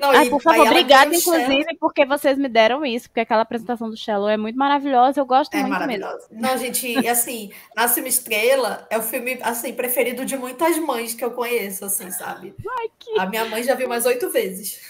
[0.00, 3.96] Não, Ai, por favor, obrigada, inclusive, porque vocês me deram isso, porque aquela apresentação do
[3.96, 5.80] Shallow é muito maravilhosa, eu gosto É muito mesmo.
[6.00, 6.26] maravilhosa.
[6.30, 11.14] Não, gente, e assim, Nasce uma Estrela é o filme, assim, preferido de muitas mães
[11.14, 12.54] que eu conheço, assim, sabe?
[12.98, 14.80] que- A minha mãe já viu mais oito vezes.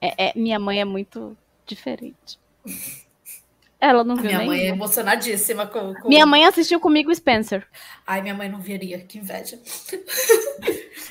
[0.00, 2.38] É, é- minha mãe é muito diferente.
[3.80, 7.66] Ela não viu minha mãe é emocionadíssima com, com- Minha mãe assistiu comigo o Spencer.
[8.06, 9.58] Ai, minha mãe não viria, que inveja.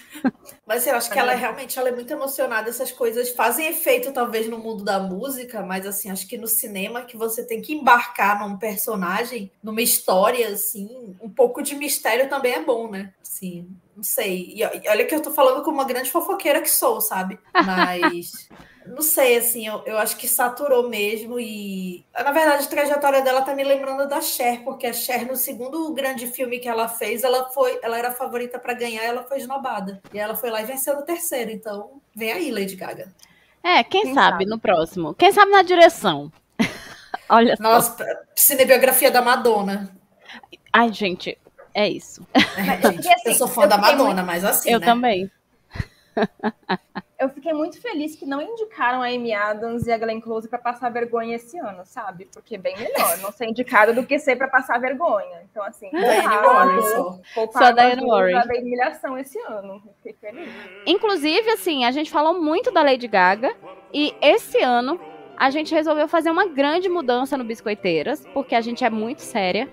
[0.67, 2.69] Mas eu acho que ela é realmente ela é muito emocionada.
[2.69, 7.03] Essas coisas fazem efeito, talvez, no mundo da música, mas assim, acho que no cinema
[7.03, 12.53] que você tem que embarcar num personagem, numa história, assim, um pouco de mistério também
[12.53, 13.13] é bom, né?
[13.21, 14.55] Assim, não sei.
[14.55, 17.39] E, olha que eu tô falando com uma grande fofoqueira que sou, sabe?
[17.65, 18.49] Mas.
[18.87, 22.05] Não sei, assim, eu, eu acho que saturou mesmo e...
[22.13, 25.93] Na verdade, a trajetória dela tá me lembrando da Cher, porque a Cher, no segundo
[25.93, 29.37] grande filme que ela fez, ela foi, ela era a favorita para ganhar ela foi
[29.37, 30.01] esnobada.
[30.13, 33.13] E ela foi lá e venceu no terceiro, então vem aí, Lady Gaga.
[33.63, 34.45] É, quem, Quem sabe, sabe?
[34.45, 35.13] no próximo.
[35.13, 36.31] Quem sabe na direção.
[37.29, 37.63] Olha só.
[37.63, 39.91] Nossa, cinebiografia da Madonna.
[40.71, 41.37] Ai, gente,
[41.73, 42.25] é isso.
[42.33, 44.85] É, gente, eu sou fã eu da Madonna, mas assim, eu né?
[44.85, 45.31] também.
[47.19, 50.59] Eu fiquei muito feliz que não indicaram a Amy Adams e a Glenn Close pra
[50.59, 52.29] passar vergonha esse ano, sabe?
[52.31, 55.41] Porque é bem melhor não ser indicada do que ser pra passar vergonha.
[55.49, 55.89] Então, assim,
[57.51, 57.71] só.
[57.71, 58.33] Diane Warren.
[58.33, 59.81] da humilhação esse ano.
[59.97, 60.47] Fiquei feliz.
[60.85, 63.51] Inclusive, assim, a gente falou muito da Lady Gaga
[63.91, 64.99] e esse ano
[65.35, 69.67] a gente resolveu fazer uma grande mudança no Biscoiteiras, porque a gente é muito séria.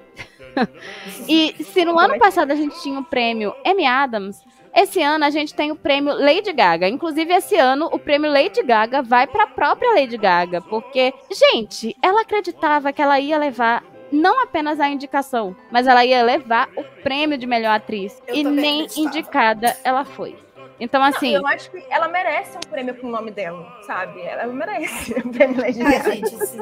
[1.28, 4.42] e se no ano passado a gente tinha o prêmio Amy Adams,
[4.74, 6.88] esse ano a gente tem o prêmio Lady Gaga.
[6.88, 11.12] Inclusive, esse ano o prêmio Lady Gaga vai para a própria Lady Gaga, porque,
[11.52, 16.68] gente, ela acreditava que ela ia levar não apenas a indicação, mas ela ia levar
[16.76, 18.22] o prêmio de melhor atriz.
[18.26, 19.08] Eu e nem acreditava.
[19.08, 20.36] indicada ela foi.
[20.78, 21.34] Então, assim.
[21.34, 24.20] Eu acho que ela merece um prêmio com o nome dela, sabe?
[24.22, 26.12] Ela merece um prêmio Lady Ai, Gaga.
[26.12, 26.60] gente, assim,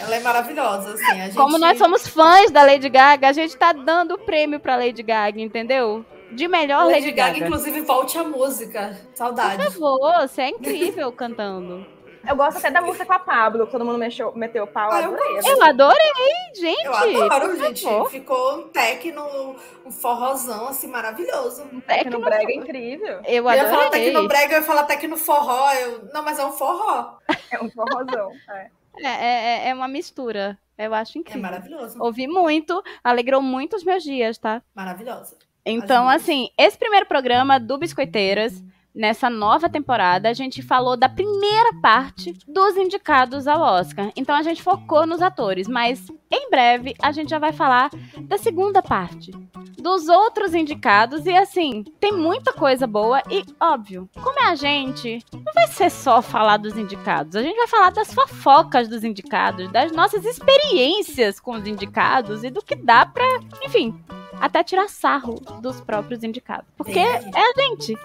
[0.00, 1.20] ela é maravilhosa, assim.
[1.20, 1.36] A gente...
[1.36, 5.02] Como nós somos fãs da Lady Gaga, a gente tá dando o prêmio pra Lady
[5.02, 6.04] Gaga, entendeu?
[6.32, 7.46] De melhor Lady, Lady Gaga, Gaga.
[7.46, 8.98] inclusive, volte a música.
[9.10, 9.62] Por Saudade.
[9.64, 11.86] favor, você é incrível cantando.
[12.28, 14.90] Eu gosto até da música com a Pablo, que todo mundo mexeu, meteu o pau.
[14.90, 15.38] Ah, eu adorei.
[15.52, 16.84] Eu adorei, gente.
[16.84, 17.82] Eu adoro, por gente.
[17.84, 18.10] favor.
[18.10, 19.54] Ficou um tecno,
[19.84, 21.64] um forrozão, assim, maravilhoso.
[21.86, 23.20] Tecno brega é incrível.
[23.24, 24.06] Eu Eu ia falar adorei.
[24.06, 25.72] tecno brega, eu ia falar tecno forró.
[25.74, 26.08] Eu...
[26.12, 27.16] Não, mas é um forró.
[27.48, 28.32] É um forrozão.
[28.50, 28.70] É.
[28.98, 30.58] É, é, é uma mistura.
[30.76, 31.42] Eu acho É incrível.
[31.42, 31.96] maravilhoso.
[32.02, 34.60] Ouvi muito, alegrou muito os meus dias, tá?
[34.74, 35.36] Maravilhosa.
[35.66, 38.62] Então, As assim, esse primeiro programa do Biscoiteiras,
[38.94, 44.12] nessa nova temporada, a gente falou da primeira parte dos indicados ao Oscar.
[44.16, 47.90] Então, a gente focou nos atores, mas em breve a gente já vai falar
[48.22, 49.32] da segunda parte,
[49.76, 51.26] dos outros indicados.
[51.26, 55.90] E, assim, tem muita coisa boa e, óbvio, como é a gente, não vai ser
[55.90, 61.40] só falar dos indicados, a gente vai falar das fofocas dos indicados, das nossas experiências
[61.40, 63.26] com os indicados e do que dá pra,
[63.64, 63.94] enfim,
[64.40, 66.66] até tirar sarro dos próprios indicados.
[66.76, 67.30] Porque é aí.
[67.34, 67.96] a gente.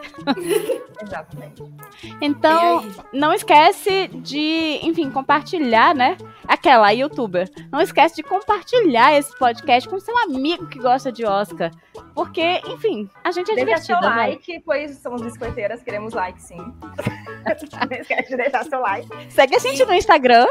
[1.01, 1.63] Exatamente.
[2.21, 6.17] Então, não esquece de, enfim, compartilhar, né?
[6.47, 7.49] Aquela youtuber.
[7.71, 11.71] Não esquece de compartilhar esse podcast com seu amigo que gosta de Oscar.
[12.13, 14.27] Porque, enfim, a gente é Deixa seu divertida, né?
[14.27, 16.57] like, pois somos biscoiteiras, queremos like sim.
[16.57, 19.07] Não esquece de deixar seu like.
[19.29, 20.47] Segue a gente no Instagram.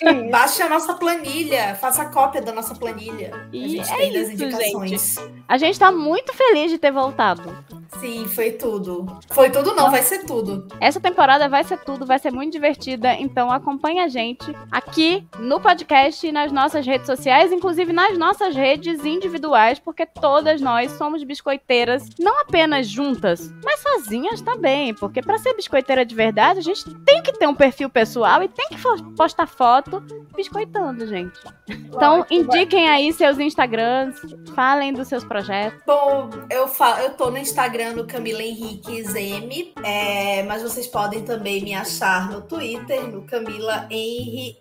[0.00, 0.30] Isso.
[0.30, 1.74] Baixe a nossa planilha.
[1.74, 3.48] Faça a cópia da nossa planilha.
[3.52, 5.16] E a gente é tem isso, indicações.
[5.48, 7.56] A gente tá muito feliz de ter voltado.
[7.98, 9.06] Sim, foi tudo.
[9.30, 10.68] Foi tudo não, vai ser tudo.
[10.80, 14.97] Essa temporada vai ser tudo, vai ser muito divertida, então acompanha a gente aqui
[15.38, 20.90] no podcast e nas nossas redes sociais, inclusive nas nossas redes individuais, porque todas nós
[20.92, 26.62] somos biscoiteiras, não apenas juntas, mas sozinhas também, porque para ser biscoiteira de verdade, a
[26.62, 28.76] gente tem que ter um perfil pessoal e tem que
[29.16, 30.02] postar foto
[30.34, 31.38] biscoitando, gente.
[31.68, 34.18] Então, indiquem aí seus Instagrams,
[34.54, 35.80] falem dos seus projetos.
[35.86, 41.22] Bom, eu, fa eu tô no Instagram no Camila Henriques M, é, mas vocês podem
[41.22, 44.56] também me achar no Twitter, no Camila Henri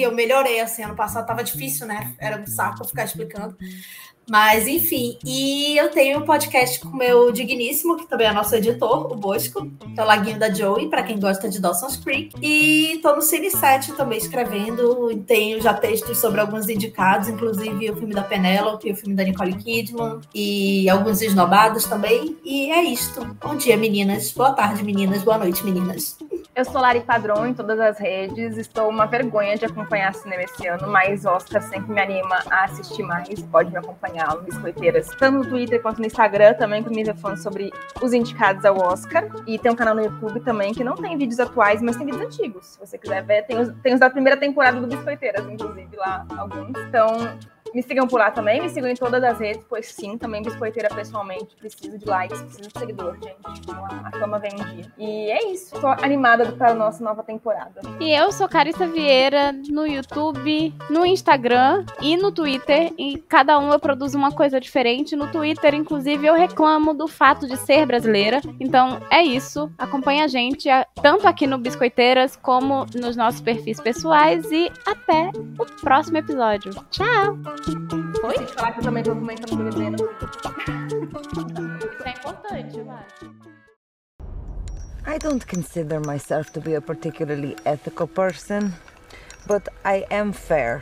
[0.00, 2.14] Eu melhorei, assim, ano passado tava difícil, né?
[2.18, 3.56] Era um saco ficar explicando.
[4.28, 8.56] Mas, enfim, e eu tenho um podcast com o meu digníssimo, que também é nosso
[8.56, 12.34] editor, o Bosco, que é o Laguinho da Joey, para quem gosta de Dawson's Creek.
[12.42, 17.96] E tô no Cine 7 também escrevendo, tenho já textos sobre alguns indicados, inclusive o
[17.96, 22.36] filme da Penélope, o filme da Nicole Kidman, e alguns esnobados também.
[22.44, 23.24] E é isto.
[23.40, 24.32] Bom dia, meninas.
[24.32, 25.22] Boa tarde, meninas.
[25.22, 26.18] Boa noite, meninas.
[26.54, 28.56] Eu sou Lari Padrão em todas as redes.
[28.56, 33.02] Estou uma vergonha de acompanhar cinema esse ano, mas Oscar sempre me anima a assistir
[33.02, 33.40] mais.
[33.42, 37.72] Pode me acompanhar no Biscoiteiras, tanto no Twitter quanto no Instagram, também comigo falando sobre
[38.02, 39.28] os indicados ao Oscar.
[39.46, 42.22] E tem um canal no YouTube também que não tem vídeos atuais, mas tem vídeos
[42.22, 42.66] antigos.
[42.66, 46.26] Se você quiser ver, tem os, tem os da primeira temporada do Biscoiteiras, inclusive, lá
[46.36, 46.76] alguns.
[46.88, 47.38] Então,
[47.74, 50.88] me sigam por lá também, me sigam em todas as redes, pois sim, também biscoiteira
[50.88, 51.54] pessoalmente.
[51.56, 53.36] Preciso de likes, preciso de seguidores, gente.
[54.04, 54.92] A fama vem um dia.
[54.98, 55.78] E é isso.
[55.80, 57.80] Tô animada para a nossa nova temporada.
[58.00, 62.92] E eu sou Carissa Vieira no YouTube, no Instagram e no Twitter.
[62.98, 65.16] E cada um eu produzo uma coisa diferente.
[65.16, 68.40] No Twitter, inclusive, eu reclamo do fato de ser brasileira.
[68.60, 69.70] Então é isso.
[69.78, 70.68] Acompanha a gente
[71.02, 74.50] tanto aqui no Biscoiteiras como nos nossos perfis pessoais.
[74.50, 76.72] E até o próximo episódio.
[76.90, 77.55] Tchau!
[78.20, 78.46] Foi?
[78.48, 79.96] falar que eu também tô comentando BBB no
[81.92, 83.36] Isso é importante, eu acho.
[85.06, 88.72] I don't consider myself to be a particularly ethical person,
[89.46, 90.80] but I am fair.